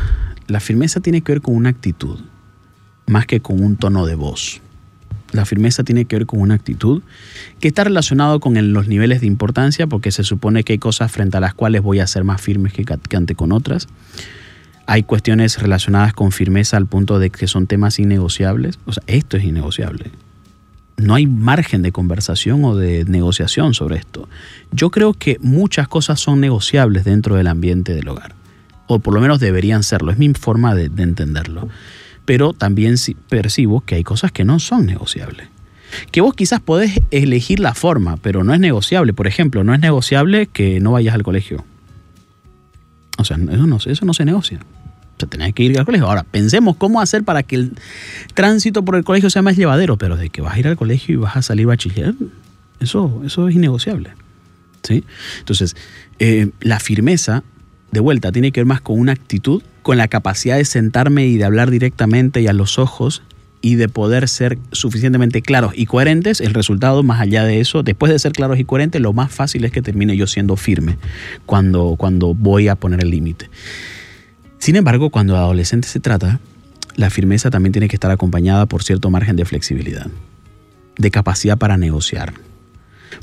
la 0.49 0.61
firmeza 0.61 1.01
tiene 1.01 1.23
que 1.23 1.33
ver 1.33 1.40
con 1.40 1.55
una 1.57 1.71
actitud 1.71 2.18
más 3.07 3.25
que 3.25 3.40
con 3.40 3.64
un 3.64 3.77
tono 3.77 4.05
de 4.05 4.14
voz. 4.14 4.61
La 5.33 5.47
firmeza 5.47 5.85
tiene 5.85 6.05
que 6.05 6.16
ver 6.16 6.27
con 6.27 6.42
una 6.42 6.57
actitud 6.57 7.01
que 7.59 7.68
está 7.68 7.85
relacionado 7.85 8.38
con 8.38 8.59
el- 8.59 8.75
los 8.75 8.87
niveles 8.87 9.23
de 9.23 9.27
importancia, 9.29 9.87
porque 9.87 10.12
se 10.12 10.25
supone 10.25 10.62
que 10.62 10.75
hay 10.75 10.79
cosas 10.79 11.11
frente 11.11 11.38
a 11.38 11.40
las 11.40 11.55
cuales 11.55 11.81
voy 11.81 12.01
a 12.01 12.07
ser 12.07 12.25
más 12.25 12.42
firmes 12.42 12.75
que, 12.75 12.85
que 12.85 13.16
ante 13.16 13.35
con 13.35 13.53
otras. 13.53 13.88
Hay 14.90 15.03
cuestiones 15.03 15.61
relacionadas 15.61 16.14
con 16.14 16.33
firmeza 16.33 16.79
al 16.79 16.87
punto 16.87 17.18
de 17.18 17.29
que 17.29 17.46
son 17.46 17.66
temas 17.66 17.98
innegociables. 17.98 18.79
O 18.87 18.92
sea, 18.94 19.03
esto 19.07 19.37
es 19.37 19.44
innegociable. 19.44 20.11
No 20.96 21.14
hay 21.14 21.27
margen 21.27 21.83
de 21.83 21.92
conversación 21.92 22.64
o 22.64 22.74
de 22.74 23.05
negociación 23.05 23.74
sobre 23.74 23.98
esto. 23.98 24.31
Yo 24.72 24.90
creo 24.90 25.12
que 25.12 25.37
muchas 25.42 25.88
cosas 25.88 26.20
son 26.20 26.40
negociables 26.40 27.05
dentro 27.05 27.37
del 27.37 27.48
ambiente 27.48 27.94
del 27.94 28.09
hogar. 28.09 28.35
O 28.87 28.98
por 28.98 29.12
lo 29.12 29.20
menos 29.20 29.40
deberían 29.40 29.83
serlo. 29.83 30.11
Es 30.11 30.16
mi 30.16 30.33
forma 30.33 30.74
de, 30.74 30.88
de 30.88 31.03
entenderlo. 31.03 31.68
Pero 32.24 32.55
también 32.55 32.94
percibo 33.29 33.83
que 33.83 33.96
hay 33.96 34.05
cosas 34.05 34.33
que 34.33 34.46
no 34.46 34.59
son 34.59 34.87
negociables 34.87 35.48
que 36.11 36.20
vos 36.20 36.35
quizás 36.35 36.61
podés 36.61 37.01
elegir 37.11 37.61
la 37.61 37.72
forma, 37.72 38.18
pero 38.18 38.44
no 38.44 38.53
es 38.53 38.61
negociable. 38.61 39.14
Por 39.14 39.27
ejemplo, 39.27 39.64
no 39.64 39.72
es 39.72 39.81
negociable 39.81 40.46
que 40.46 40.81
no 40.81 40.92
vayas 40.92 41.14
al 41.14 41.22
colegio. 41.22 41.64
O 43.16 43.24
sea, 43.24 43.37
eso 43.37 43.66
no, 43.66 43.77
eso 43.77 44.05
no 44.05 44.12
se 44.12 44.24
negocia. 44.27 44.61
Sea, 45.18 45.28
tenés 45.28 45.54
que 45.54 45.62
ir 45.62 45.78
al 45.78 45.85
colegio. 45.85 46.07
Ahora, 46.07 46.24
pensemos 46.24 46.76
cómo 46.76 47.00
hacer 47.00 47.24
para 47.24 47.42
que 47.42 47.57
el 47.57 47.72
tránsito 48.35 48.85
por 48.85 48.96
el 48.96 49.04
colegio 49.04 49.31
sea 49.31 49.42
más 49.42 49.57
llevadero, 49.57 49.96
pero 49.96 50.16
de 50.16 50.31
que 50.31 50.40
vas 50.40 50.54
a 50.54 50.59
ir 50.59 50.68
al 50.68 50.76
colegio 50.76 51.14
y 51.14 51.16
vas 51.16 51.37
a 51.37 51.42
salir 51.42 51.66
bachiller, 51.66 52.14
eso, 52.81 53.22
eso 53.24 53.48
es 53.48 53.54
innegociable. 53.54 54.11
¿sí? 54.83 55.04
Entonces, 55.40 55.76
eh, 56.18 56.50
la 56.61 56.81
firmeza, 56.81 57.42
de 57.90 58.00
vuelta, 58.00 58.33
tiene 58.33 58.52
que 58.52 58.61
ver 58.61 58.66
más 58.66 58.81
con 58.81 58.98
una 58.98 59.12
actitud, 59.12 59.62
con 59.83 59.96
la 59.96 60.09
capacidad 60.09 60.57
de 60.57 60.64
sentarme 60.64 61.26
y 61.26 61.37
de 61.37 61.44
hablar 61.44 61.70
directamente 61.70 62.40
y 62.40 62.46
a 62.46 62.52
los 62.52 62.78
ojos 62.78 63.22
y 63.61 63.74
de 63.74 63.88
poder 63.88 64.28
ser 64.28 64.59
suficientemente 64.72 65.42
claros 65.42 65.72
y 65.74 65.87
coherentes, 65.87 66.40
el 66.40 66.54
resultado 66.54 67.02
más 67.02 67.20
allá 67.20 67.44
de 67.44 67.61
eso, 67.61 67.83
después 67.83 68.12
de 68.12 68.18
ser 68.18 68.33
claros 68.33 68.59
y 68.59 68.64
coherentes, 68.64 69.00
lo 69.00 69.12
más 69.12 69.33
fácil 69.33 69.64
es 69.64 69.72
que 69.72 69.83
termine 69.83 70.16
yo 70.16 70.26
siendo 70.26 70.57
firme 70.57 70.96
cuando, 71.46 71.96
cuando 71.98 72.35
voy 72.35 72.68
a 72.68 72.76
poner 72.76 73.02
el 73.02 73.11
límite. 73.11 73.50
Sin 74.59 74.77
embargo, 74.77 75.11
cuando 75.11 75.35
de 75.35 75.40
adolescente 75.40 75.88
se 75.88 76.01
trata, 76.01 76.40
la 76.97 77.11
firmeza 77.11 77.51
también 77.51 77.73
tiene 77.73 77.88
que 77.88 77.97
estar 77.97 78.11
acompañada 78.11 78.66
por 78.66 78.83
cierto 78.83 79.11
margen 79.11 79.37
de 79.37 79.44
flexibilidad, 79.44 80.09
de 80.97 81.11
capacidad 81.11 81.57
para 81.57 81.77
negociar. 81.77 82.35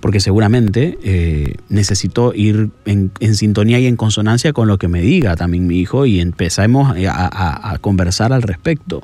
Porque 0.02 0.20
seguramente 0.20 0.98
eh, 1.04 1.56
necesito 1.70 2.34
ir 2.34 2.70
en, 2.86 3.12
sintonía 3.36 3.80
y 3.80 3.86
en 3.86 3.98
consonancia 3.98 4.54
con 4.54 4.68
lo 4.68 4.78
que 4.78 4.88
me 4.88 5.02
diga 5.02 5.36
también 5.36 5.68
mi 5.68 5.80
hijo 5.80 6.06
y 6.06 6.20
empezamos 6.20 6.96
a 6.98 7.78
conversar 7.82 8.34
al 8.34 8.42
respecto. 8.42 9.04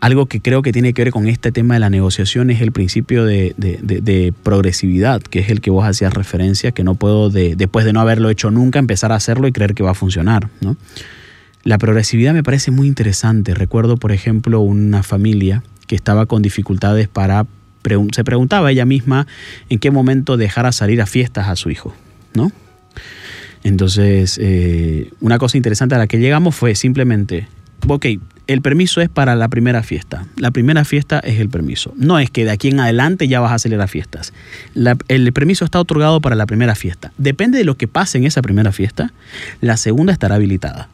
Algo 0.00 0.26
que 0.26 0.40
creo 0.40 0.62
que 0.62 0.72
tiene 0.72 0.92
que 0.92 1.04
ver 1.04 1.12
con 1.12 1.26
este 1.26 1.52
tema 1.52 1.74
de 1.74 1.80
la 1.80 1.90
negociación 1.90 2.50
es 2.50 2.60
el 2.60 2.70
principio 2.70 3.24
de, 3.24 4.34
progresividad, 4.42 5.22
que 5.22 5.38
es 5.38 5.48
el 5.48 5.60
que 5.60 5.70
vos 5.70 5.86
hacías 5.86 6.12
referencia, 6.12 6.72
que 6.72 6.84
no 6.84 6.94
puedo, 6.94 7.30
después 7.30 7.86
de 7.86 7.92
no 7.92 8.00
haberlo 8.00 8.28
hecho 8.30 8.50
nunca, 8.50 8.78
empezar 8.78 9.12
a 9.12 9.16
hacerlo 9.16 9.48
y 9.48 9.52
creer 9.52 9.74
que 9.74 9.82
va 9.82 9.92
a 9.92 9.94
funcionar. 9.94 10.48
¿no? 10.60 10.76
La 11.64 11.78
progresividad 11.78 12.34
me 12.34 12.42
parece 12.42 12.70
muy 12.70 12.86
interesante. 12.86 13.54
Recuerdo, 13.54 13.96
por 13.96 14.12
ejemplo, 14.12 14.60
una 14.60 15.02
familia 15.02 15.62
que 15.86 15.96
estaba 15.96 16.26
con 16.26 16.42
dificultades 16.42 17.08
para... 17.08 17.46
Se 18.12 18.24
preguntaba 18.24 18.70
ella 18.72 18.84
misma 18.84 19.26
en 19.68 19.78
qué 19.78 19.90
momento 19.90 20.36
dejar 20.36 20.66
a 20.66 20.72
salir 20.72 21.00
a 21.00 21.06
fiestas 21.06 21.48
a 21.48 21.56
su 21.56 21.70
hijo, 21.70 21.94
¿no? 22.34 22.50
Entonces, 23.62 24.38
eh, 24.40 25.10
una 25.20 25.38
cosa 25.38 25.56
interesante 25.56 25.94
a 25.94 25.98
la 25.98 26.06
que 26.06 26.18
llegamos 26.18 26.54
fue 26.54 26.74
simplemente 26.74 27.48
ok, 27.86 28.06
el 28.46 28.62
permiso 28.62 29.00
es 29.00 29.08
para 29.08 29.34
la 29.34 29.48
primera 29.48 29.82
fiesta. 29.82 30.26
La 30.36 30.52
primera 30.52 30.84
fiesta 30.84 31.18
es 31.18 31.40
el 31.40 31.48
permiso. 31.48 31.92
No 31.96 32.18
es 32.18 32.30
que 32.30 32.44
de 32.44 32.52
aquí 32.52 32.68
en 32.68 32.78
adelante 32.78 33.26
ya 33.26 33.40
vas 33.40 33.52
a 33.52 33.58
celebrar 33.58 33.88
fiestas. 33.88 34.32
El 35.08 35.32
permiso 35.32 35.64
está 35.64 35.80
otorgado 35.80 36.20
para 36.20 36.36
la 36.36 36.46
primera 36.46 36.74
fiesta. 36.74 37.12
Depende 37.18 37.58
de 37.58 37.64
lo 37.64 37.76
que 37.76 37.88
pase 37.88 38.18
en 38.18 38.24
esa 38.24 38.42
primera 38.42 38.70
fiesta, 38.70 39.12
la 39.60 39.76
segunda 39.76 40.12
estará 40.12 40.36
habilitada. 40.36 40.88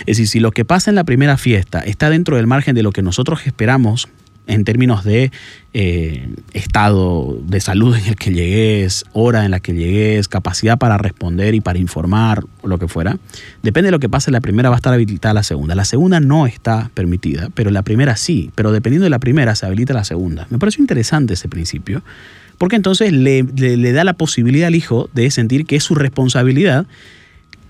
Es 0.00 0.18
decir, 0.18 0.28
si 0.28 0.40
lo 0.40 0.50
que 0.52 0.64
pasa 0.64 0.90
en 0.90 0.94
la 0.94 1.04
primera 1.04 1.36
fiesta 1.36 1.80
está 1.80 2.10
dentro 2.10 2.36
del 2.36 2.46
margen 2.46 2.74
de 2.74 2.82
lo 2.82 2.92
que 2.92 3.02
nosotros 3.02 3.46
esperamos 3.46 4.08
en 4.48 4.64
términos 4.64 5.04
de 5.04 5.30
eh, 5.74 6.28
estado 6.54 7.38
de 7.46 7.60
salud 7.60 7.94
en 7.96 8.04
el 8.06 8.16
que 8.16 8.32
llegues, 8.32 9.04
hora 9.12 9.44
en 9.44 9.52
la 9.52 9.60
que 9.60 9.74
llegues, 9.74 10.26
capacidad 10.26 10.78
para 10.78 10.98
responder 10.98 11.54
y 11.54 11.60
para 11.60 11.78
informar, 11.78 12.42
o 12.62 12.66
lo 12.68 12.78
que 12.78 12.88
fuera, 12.88 13.18
depende 13.62 13.86
de 13.88 13.92
lo 13.92 14.00
que 14.00 14.08
pase, 14.08 14.30
la 14.32 14.40
primera 14.40 14.70
va 14.70 14.76
a 14.76 14.78
estar 14.78 14.92
habilitada 14.92 15.34
la 15.34 15.42
segunda. 15.44 15.74
La 15.76 15.84
segunda 15.84 16.18
no 16.18 16.46
está 16.46 16.90
permitida, 16.94 17.50
pero 17.54 17.70
la 17.70 17.82
primera 17.82 18.16
sí, 18.16 18.50
pero 18.56 18.72
dependiendo 18.72 19.04
de 19.04 19.10
la 19.10 19.20
primera 19.20 19.54
se 19.54 19.66
habilita 19.66 19.92
la 19.94 20.04
segunda. 20.04 20.46
Me 20.50 20.58
pareció 20.58 20.82
interesante 20.82 21.34
ese 21.34 21.48
principio, 21.48 22.02
porque 22.56 22.74
entonces 22.76 23.12
le- 23.12 23.44
le 23.44 23.92
da 23.92 24.02
la 24.02 24.14
posibilidad 24.14 24.66
al 24.66 24.74
hijo 24.74 25.08
de 25.12 25.30
sentir 25.30 25.64
que 25.66 25.76
es 25.76 25.84
su 25.84 25.94
responsabilidad 25.94 26.86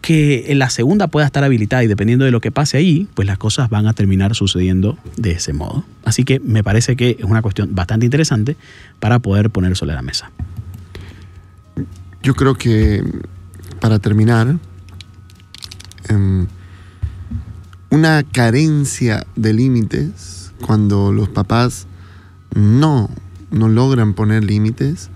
que 0.00 0.52
la 0.54 0.70
segunda 0.70 1.08
pueda 1.08 1.26
estar 1.26 1.44
habilitada 1.44 1.84
y 1.84 1.86
dependiendo 1.86 2.24
de 2.24 2.30
lo 2.30 2.40
que 2.40 2.50
pase 2.50 2.76
ahí, 2.76 3.08
pues 3.14 3.26
las 3.26 3.38
cosas 3.38 3.68
van 3.68 3.86
a 3.86 3.92
terminar 3.92 4.34
sucediendo 4.34 4.96
de 5.16 5.32
ese 5.32 5.52
modo. 5.52 5.84
Así 6.04 6.24
que 6.24 6.40
me 6.40 6.62
parece 6.62 6.96
que 6.96 7.16
es 7.18 7.24
una 7.24 7.42
cuestión 7.42 7.74
bastante 7.74 8.06
interesante 8.06 8.56
para 9.00 9.18
poder 9.18 9.50
poner 9.50 9.76
sobre 9.76 9.94
la 9.94 10.02
mesa. 10.02 10.30
Yo 12.22 12.34
creo 12.34 12.54
que, 12.54 13.02
para 13.80 13.98
terminar, 13.98 14.58
em, 16.08 16.46
una 17.90 18.22
carencia 18.22 19.26
de 19.36 19.52
límites, 19.52 20.52
cuando 20.66 21.12
los 21.12 21.28
papás 21.28 21.86
no, 22.54 23.10
no 23.50 23.68
logran 23.68 24.14
poner 24.14 24.44
límites, 24.44 25.10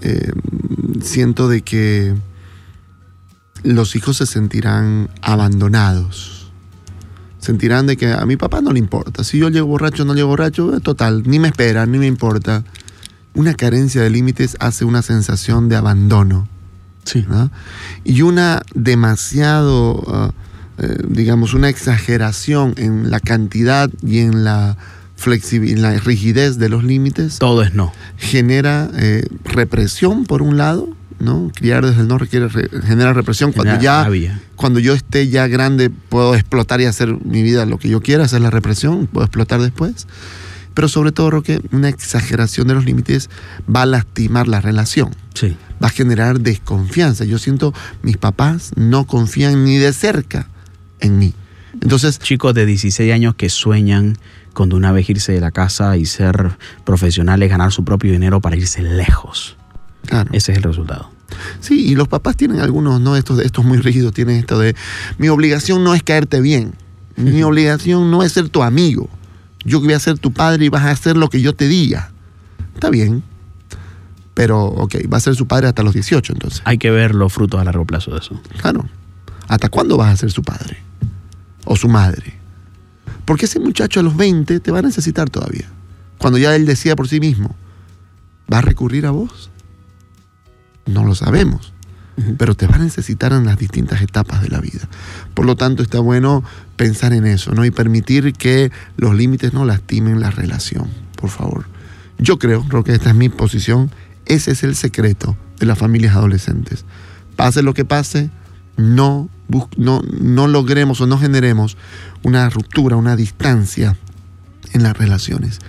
em, 0.00 1.00
siento 1.00 1.48
de 1.48 1.62
que 1.62 2.14
los 3.62 3.96
hijos 3.96 4.16
se 4.18 4.26
sentirán 4.26 5.08
abandonados. 5.20 6.50
Sentirán 7.38 7.86
de 7.86 7.96
que 7.96 8.12
a 8.12 8.24
mi 8.24 8.36
papá 8.36 8.60
no 8.60 8.72
le 8.72 8.78
importa. 8.78 9.24
Si 9.24 9.38
yo 9.38 9.48
llego 9.48 9.66
borracho 9.66 10.04
o 10.04 10.06
no 10.06 10.14
llego 10.14 10.28
borracho, 10.28 10.76
eh, 10.76 10.80
total, 10.80 11.24
ni 11.26 11.38
me 11.38 11.48
espera, 11.48 11.86
ni 11.86 11.98
me 11.98 12.06
importa. 12.06 12.64
Una 13.34 13.54
carencia 13.54 14.02
de 14.02 14.10
límites 14.10 14.56
hace 14.60 14.84
una 14.84 15.02
sensación 15.02 15.68
de 15.68 15.76
abandono. 15.76 16.46
Sí. 17.04 17.24
¿no? 17.28 17.50
Y 18.04 18.22
una 18.22 18.62
demasiado, 18.74 20.04
ah, 20.06 20.30
eh, 20.78 20.98
digamos, 21.08 21.54
una 21.54 21.68
exageración 21.68 22.74
en 22.76 23.10
la 23.10 23.18
cantidad 23.18 23.90
y 24.02 24.18
en 24.18 24.44
la 24.44 24.76
flexibilidad, 25.16 25.80
la 25.80 25.98
rigidez 25.98 26.58
de 26.58 26.68
los 26.68 26.84
límites 26.84 27.38
Todo 27.38 27.62
es 27.62 27.74
no. 27.74 27.92
genera 28.18 28.90
eh, 28.94 29.26
represión 29.44 30.24
por 30.24 30.42
un 30.42 30.56
lado, 30.56 30.88
¿no? 31.22 31.50
Criar 31.54 31.86
desde 31.86 32.00
el 32.02 32.08
no 32.08 32.18
requiere 32.18 32.48
re- 32.48 32.68
genera 32.82 33.12
represión 33.12 33.52
cuando 33.52 33.74
ya 33.80 34.02
cuando 34.56 34.80
yo 34.80 34.92
esté 34.92 35.28
ya 35.28 35.46
grande 35.46 35.88
puedo 35.88 36.34
explotar 36.34 36.80
y 36.80 36.84
hacer 36.86 37.16
mi 37.24 37.42
vida 37.42 37.64
lo 37.64 37.78
que 37.78 37.88
yo 37.88 38.00
quiera, 38.00 38.24
hacer 38.24 38.40
la 38.40 38.50
represión, 38.50 39.06
puedo 39.06 39.24
explotar 39.24 39.60
después. 39.60 40.06
Pero 40.74 40.88
sobre 40.88 41.12
todo, 41.12 41.30
Roque, 41.30 41.60
una 41.70 41.88
exageración 41.90 42.66
de 42.66 42.74
los 42.74 42.84
límites 42.86 43.28
va 43.74 43.82
a 43.82 43.86
lastimar 43.86 44.48
la 44.48 44.60
relación 44.60 45.10
Sí. 45.34 45.56
va 45.82 45.88
a 45.88 45.90
generar 45.90 46.40
desconfianza. 46.40 47.24
Yo 47.24 47.38
siento 47.38 47.72
mis 48.02 48.16
papás 48.16 48.72
no 48.76 49.06
confían 49.06 49.64
ni 49.64 49.76
de 49.76 49.92
cerca 49.92 50.48
en 51.00 51.18
mí. 51.18 51.34
Entonces, 51.80 52.18
Chicos 52.18 52.54
de 52.54 52.66
16 52.66 53.12
años 53.12 53.34
que 53.34 53.48
sueñan 53.48 54.16
con 54.54 54.68
de 54.70 54.74
una 54.76 54.92
vez 54.92 55.08
irse 55.08 55.32
de 55.32 55.40
la 55.40 55.50
casa 55.50 55.96
y 55.96 56.04
ser 56.06 56.56
profesionales, 56.84 57.48
ganar 57.50 57.70
su 57.72 57.84
propio 57.84 58.12
dinero 58.12 58.40
para 58.40 58.56
irse 58.56 58.82
lejos. 58.82 59.56
Claro. 60.06 60.30
Ese 60.32 60.52
es 60.52 60.58
el 60.58 60.64
resultado. 60.64 61.10
Sí, 61.60 61.86
y 61.86 61.94
los 61.94 62.08
papás 62.08 62.36
tienen 62.36 62.60
algunos, 62.60 63.00
¿no? 63.00 63.16
Estos, 63.16 63.40
estos 63.40 63.64
muy 63.64 63.78
rígidos 63.78 64.12
tienen 64.12 64.36
esto 64.36 64.58
de, 64.58 64.76
mi 65.18 65.28
obligación 65.28 65.82
no 65.82 65.94
es 65.94 66.02
caerte 66.02 66.40
bien, 66.40 66.74
mi 67.16 67.42
obligación 67.42 68.10
no 68.10 68.22
es 68.22 68.32
ser 68.32 68.48
tu 68.48 68.62
amigo. 68.62 69.08
Yo 69.64 69.80
voy 69.80 69.92
a 69.92 69.98
ser 70.00 70.18
tu 70.18 70.32
padre 70.32 70.64
y 70.64 70.68
vas 70.68 70.82
a 70.82 70.90
hacer 70.90 71.16
lo 71.16 71.28
que 71.30 71.40
yo 71.40 71.54
te 71.54 71.68
diga. 71.68 72.10
Está 72.74 72.90
bien, 72.90 73.22
pero, 74.34 74.64
ok, 74.64 74.96
va 75.12 75.18
a 75.18 75.20
ser 75.20 75.34
su 75.34 75.46
padre 75.46 75.68
hasta 75.68 75.82
los 75.82 75.94
18 75.94 76.32
entonces. 76.32 76.62
Hay 76.64 76.78
que 76.78 76.90
ver 76.90 77.14
los 77.14 77.32
frutos 77.32 77.60
a 77.60 77.64
largo 77.64 77.84
plazo 77.84 78.12
de 78.12 78.18
eso. 78.18 78.40
Claro. 78.60 78.88
¿Hasta 79.48 79.68
cuándo 79.68 79.96
vas 79.96 80.12
a 80.12 80.16
ser 80.16 80.30
su 80.30 80.42
padre? 80.42 80.78
O 81.64 81.76
su 81.76 81.88
madre. 81.88 82.38
Porque 83.24 83.44
ese 83.44 83.60
muchacho 83.60 84.00
a 84.00 84.02
los 84.02 84.16
20 84.16 84.60
te 84.60 84.70
va 84.70 84.78
a 84.78 84.82
necesitar 84.82 85.28
todavía. 85.28 85.68
Cuando 86.18 86.38
ya 86.38 86.56
él 86.56 86.64
decía 86.64 86.96
por 86.96 87.08
sí 87.08 87.20
mismo, 87.20 87.54
¿va 88.50 88.58
a 88.58 88.62
recurrir 88.62 89.06
a 89.06 89.10
vos? 89.10 89.50
No 90.86 91.04
lo 91.04 91.14
sabemos. 91.14 91.72
Pero 92.36 92.54
te 92.54 92.66
va 92.66 92.76
a 92.76 92.78
necesitar 92.78 93.32
en 93.32 93.46
las 93.46 93.56
distintas 93.56 94.02
etapas 94.02 94.42
de 94.42 94.48
la 94.48 94.60
vida. 94.60 94.86
Por 95.32 95.46
lo 95.46 95.56
tanto, 95.56 95.82
está 95.82 95.98
bueno 95.98 96.44
pensar 96.76 97.14
en 97.14 97.26
eso, 97.26 97.52
¿no? 97.52 97.64
Y 97.64 97.70
permitir 97.70 98.34
que 98.34 98.70
los 98.96 99.14
límites 99.14 99.54
no 99.54 99.64
lastimen 99.64 100.20
la 100.20 100.30
relación, 100.30 100.88
por 101.16 101.30
favor. 101.30 101.64
Yo 102.18 102.38
creo, 102.38 102.62
creo 102.68 102.84
que 102.84 102.92
esta 102.92 103.10
es 103.10 103.16
mi 103.16 103.30
posición, 103.30 103.90
ese 104.26 104.52
es 104.52 104.62
el 104.62 104.76
secreto 104.76 105.36
de 105.58 105.66
las 105.66 105.78
familias 105.78 106.14
adolescentes. 106.14 106.84
Pase 107.34 107.62
lo 107.62 107.72
que 107.72 107.86
pase, 107.86 108.30
no, 108.76 109.30
no, 109.76 110.02
no 110.02 110.48
logremos 110.48 111.00
o 111.00 111.06
no 111.06 111.18
generemos 111.18 111.76
una 112.22 112.48
ruptura, 112.50 112.96
una 112.96 113.16
distancia 113.16 113.96
en 114.72 114.82
las 114.82 114.96
relaciones. 114.96 115.60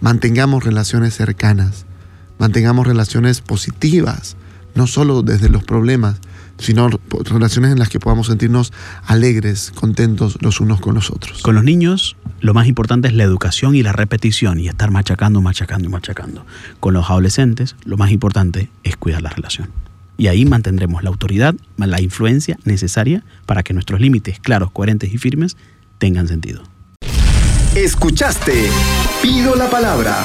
Mantengamos 0.00 0.64
relaciones 0.64 1.14
cercanas, 1.14 1.86
mantengamos 2.38 2.86
relaciones 2.86 3.40
positivas, 3.40 4.36
no 4.76 4.86
solo 4.86 5.22
desde 5.22 5.48
los 5.48 5.64
problemas, 5.64 6.20
sino 6.58 6.88
relaciones 7.24 7.72
en 7.72 7.78
las 7.78 7.88
que 7.88 7.98
podamos 7.98 8.28
sentirnos 8.28 8.72
alegres, 9.06 9.72
contentos 9.74 10.38
los 10.40 10.60
unos 10.60 10.80
con 10.80 10.94
los 10.94 11.10
otros. 11.10 11.42
Con 11.42 11.54
los 11.54 11.64
niños, 11.64 12.16
lo 12.40 12.54
más 12.54 12.66
importante 12.66 13.08
es 13.08 13.14
la 13.14 13.24
educación 13.24 13.74
y 13.74 13.82
la 13.82 13.92
repetición 13.92 14.60
y 14.60 14.68
estar 14.68 14.90
machacando, 14.90 15.40
machacando 15.40 15.88
y 15.88 15.90
machacando. 15.90 16.46
Con 16.80 16.94
los 16.94 17.10
adolescentes, 17.10 17.76
lo 17.84 17.96
más 17.96 18.10
importante 18.10 18.70
es 18.84 18.96
cuidar 18.96 19.22
la 19.22 19.30
relación. 19.30 19.70
Y 20.18 20.28
ahí 20.28 20.46
mantendremos 20.46 21.02
la 21.02 21.10
autoridad, 21.10 21.54
la 21.76 22.00
influencia 22.00 22.58
necesaria 22.64 23.22
para 23.44 23.62
que 23.62 23.74
nuestros 23.74 24.00
límites 24.00 24.38
claros, 24.40 24.70
coherentes 24.70 25.12
y 25.12 25.18
firmes 25.18 25.56
tengan 25.98 26.28
sentido. 26.28 26.62
Escuchaste 27.74 28.70
Pido 29.22 29.54
la 29.56 29.68
Palabra 29.68 30.24